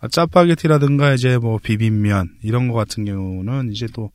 아, 0.00 0.08
짜파게티라든가 0.08 1.12
이제 1.12 1.38
뭐 1.38 1.58
비빔면 1.58 2.38
이런 2.42 2.68
거 2.68 2.74
같은 2.74 3.04
경우는 3.04 3.70
이제 3.72 3.86
또 3.92 4.10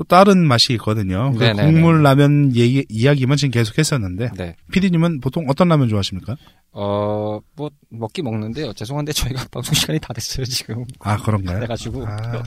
또 0.00 0.04
다른 0.04 0.46
맛이 0.46 0.72
있거든요. 0.74 1.30
그 1.36 1.44
네네네. 1.44 1.70
국물 1.72 2.02
라면 2.02 2.56
얘기, 2.56 2.86
이야기만 2.88 3.36
지금 3.36 3.50
계속 3.50 3.76
했었는데 3.76 4.30
네. 4.34 4.56
피디님은 4.72 5.20
보통 5.20 5.44
어떤 5.46 5.68
라면 5.68 5.90
좋아하십니까? 5.90 6.36
어, 6.72 7.38
뭐, 7.54 7.68
먹기 7.90 8.22
먹는데요. 8.22 8.72
죄송한데 8.72 9.12
저희가 9.12 9.44
방송 9.52 9.74
시간이 9.74 9.98
다 9.98 10.14
됐어요, 10.14 10.46
지금. 10.46 10.86
아 11.00 11.18
그런가요? 11.18 11.56
그래가지고. 11.56 12.06
아, 12.06 12.42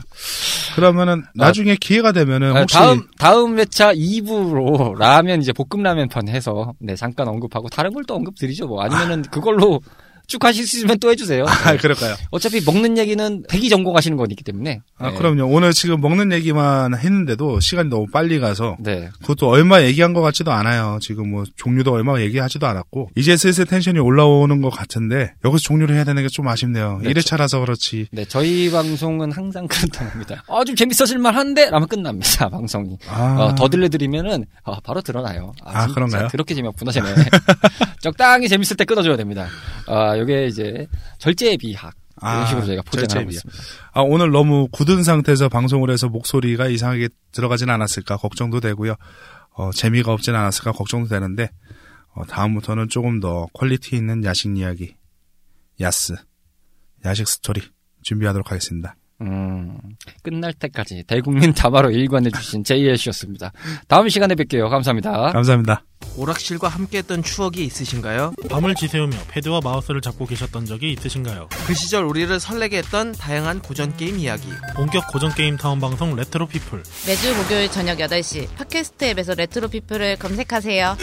그러면은 0.74 1.22
나중에 1.36 1.76
기회가 1.76 2.10
되면은 2.10 2.56
아, 2.56 2.60
혹시 2.62 2.74
다음, 2.74 3.06
다음 3.18 3.56
회차 3.60 3.92
2부로 3.92 4.98
라면, 4.98 5.40
이제 5.40 5.52
볶음 5.52 5.84
라면 5.84 6.08
편 6.08 6.26
해서, 6.26 6.72
네, 6.80 6.96
잠깐 6.96 7.28
언급하고, 7.28 7.68
다른 7.68 7.92
걸 7.92 8.02
또 8.08 8.16
언급 8.16 8.36
드리죠, 8.36 8.66
뭐. 8.66 8.82
아니면은 8.82 9.22
그걸로 9.22 9.80
쭉 10.26 10.44
하실 10.44 10.66
수 10.66 10.76
있으면 10.78 10.98
또 10.98 11.10
해주세요. 11.10 11.46
아 11.46 11.76
그럴까요? 11.80 12.14
어차피 12.30 12.60
먹는 12.64 12.98
얘기는 12.98 13.42
백이 13.48 13.68
전공하시는 13.70 14.16
거기 14.16 14.34
때문에. 14.36 14.80
아 14.98 15.10
네. 15.10 15.16
그럼요. 15.16 15.46
오늘 15.46 15.72
지금 15.72 16.00
먹는 16.00 16.32
얘기만 16.32 16.94
했는데도 16.98 17.60
시간이 17.60 17.88
너무 17.88 18.06
빨리 18.12 18.38
가서 18.38 18.76
네. 18.80 19.08
그것도 19.22 19.48
얼마 19.48 19.82
얘기한 19.82 20.12
것 20.12 20.20
같지도 20.20 20.52
않아요. 20.52 20.98
지금 21.00 21.30
뭐 21.30 21.44
종류도 21.56 21.92
얼마 21.92 22.20
얘기하지도 22.20 22.66
않았고 22.66 23.10
이제 23.16 23.36
슬슬 23.36 23.64
텐션이 23.64 23.98
올라오는 23.98 24.60
것 24.60 24.70
같은데 24.70 25.32
여기서 25.44 25.62
종료를 25.62 25.94
해야 25.96 26.04
되는 26.04 26.22
게 26.22 26.28
좀 26.34 26.48
아쉽네요. 26.48 26.98
네, 27.00 27.12
1회차라서 27.12 27.60
그렇지. 27.60 28.08
네, 28.10 28.24
저희 28.24 28.68
방송은 28.72 29.30
항상 29.30 29.68
그렇답니다. 29.68 30.42
아, 30.48 30.64
좀 30.64 30.74
재밌어질 30.74 31.18
만 31.18 31.36
한데? 31.36 31.70
라면 31.70 31.86
끝납니다, 31.86 32.48
방송이. 32.50 32.98
아, 33.08 33.36
어, 33.38 33.54
더 33.54 33.68
들려드리면은, 33.68 34.44
아, 34.64 34.78
바로 34.82 35.00
드러나요. 35.00 35.52
아, 35.64 35.82
진짜 35.82 35.94
그런가요? 35.94 36.28
그렇게 36.32 36.54
재미없구나, 36.56 36.90
쟤네. 36.90 37.06
적당히 38.02 38.48
재밌을 38.48 38.76
때 38.76 38.84
끊어줘야 38.84 39.16
됩니다. 39.16 39.46
아, 40.14 40.18
요게 40.18 40.46
이제, 40.46 40.86
절제의 41.18 41.58
미학. 41.58 41.94
이런 42.22 42.36
아, 42.36 42.46
식으로 42.46 42.64
저희가 42.66 42.82
포장을 42.82 43.08
절제의 43.08 43.22
하고 43.24 43.30
미학. 43.30 43.44
있습니다. 43.44 43.90
아, 43.92 44.00
오늘 44.02 44.30
너무 44.30 44.68
굳은 44.70 45.02
상태에서 45.02 45.48
방송을 45.48 45.90
해서 45.90 46.08
목소리가 46.08 46.68
이상하게 46.68 47.08
들어가진 47.32 47.70
않았을까 47.70 48.16
걱정도 48.16 48.60
되고요. 48.60 48.94
어, 49.56 49.70
재미가 49.72 50.12
없진 50.12 50.34
않았을까 50.34 50.72
걱정도 50.72 51.08
되는데 51.08 51.50
어, 52.14 52.24
다음부터는 52.24 52.88
조금 52.88 53.18
더 53.20 53.46
quality 53.52 53.96
있는 53.96 54.24
야식 54.24 54.56
이야기, 54.56 54.94
야스, 55.80 56.14
야식 57.04 57.26
스토리 57.28 57.60
준비하도록 58.02 58.50
하겠습니다. 58.50 58.96
음, 59.20 59.78
끝날 60.22 60.52
때까지 60.52 61.04
대국민 61.06 61.54
담화로 61.54 61.90
일관해주신 61.90 62.64
JL씨였습니다. 62.64 63.52
다음 63.88 64.08
시간에 64.08 64.34
뵐게요. 64.34 64.68
감사합니다. 64.68 65.32
감사합니다. 65.32 65.84
오락실과 66.16 66.68
함께했던 66.68 67.22
추억이 67.22 67.64
있으신가요? 67.64 68.34
밤을 68.50 68.74
지새우며 68.74 69.16
패드와 69.28 69.60
마우스를 69.64 70.00
잡고 70.00 70.26
계셨던 70.26 70.66
적이 70.66 70.92
있으신가요? 70.92 71.48
그 71.66 71.74
시절 71.74 72.04
우리를 72.04 72.38
설레게 72.38 72.78
했던 72.78 73.12
다양한 73.12 73.60
고전 73.62 73.96
게임 73.96 74.18
이야기. 74.18 74.48
본격 74.76 75.06
고전 75.08 75.32
게임 75.34 75.56
타운 75.56 75.80
방송 75.80 76.14
레트로 76.14 76.46
피플 76.46 76.82
매주 77.06 77.34
목요일 77.36 77.70
저녁 77.70 77.98
8시 77.98 78.54
팟캐스트 78.56 79.04
앱에서 79.06 79.34
레트로 79.34 79.68
피플을 79.68 80.16
검색하세요. 80.16 80.96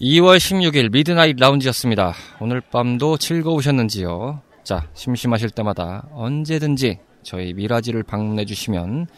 2월 0.00 0.36
16일 0.36 0.92
미드나잇 0.92 1.36
라운지였습니다. 1.40 2.14
오늘 2.38 2.60
밤도 2.60 3.16
즐거우셨는지요? 3.18 4.42
자, 4.62 4.88
심심하실 4.94 5.50
때마다 5.50 6.06
언제든지 6.12 7.00
저희 7.24 7.52
미라지를 7.52 8.04
방문해 8.04 8.44
주시면 8.44 9.08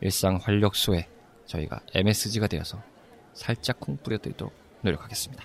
일상 0.00 0.38
활력소에 0.42 1.06
저희가 1.44 1.80
MSG가 1.94 2.46
되어서 2.46 2.82
살짝 3.34 3.78
콩 3.78 3.98
뿌려드리도록 3.98 4.54
노력하겠습니다. 4.80 5.44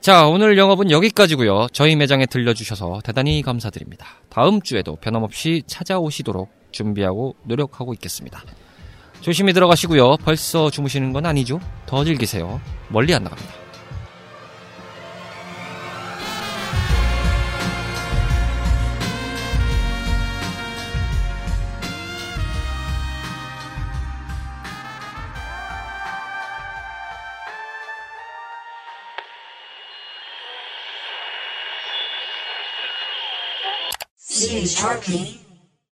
자, 0.00 0.26
오늘 0.26 0.58
영업은 0.58 0.90
여기까지고요. 0.90 1.68
저희 1.72 1.94
매장에 1.94 2.26
들려주셔서 2.26 3.02
대단히 3.04 3.42
감사드립니다. 3.42 4.06
다음 4.28 4.60
주에도 4.60 4.96
변함없이 4.96 5.62
찾아오시도록 5.68 6.50
준비하고 6.72 7.36
노력하고 7.44 7.94
있겠습니다. 7.94 8.42
조심히 9.20 9.52
들어가시고요. 9.52 10.16
벌써 10.18 10.68
주무시는 10.68 11.12
건 11.12 11.26
아니죠? 11.26 11.60
더 11.86 12.04
즐기세요. 12.04 12.60
멀리 12.88 13.14
안 13.14 13.22
나갑니다. 13.22 13.67
James 34.46 34.76
Tarpley. 34.76 35.47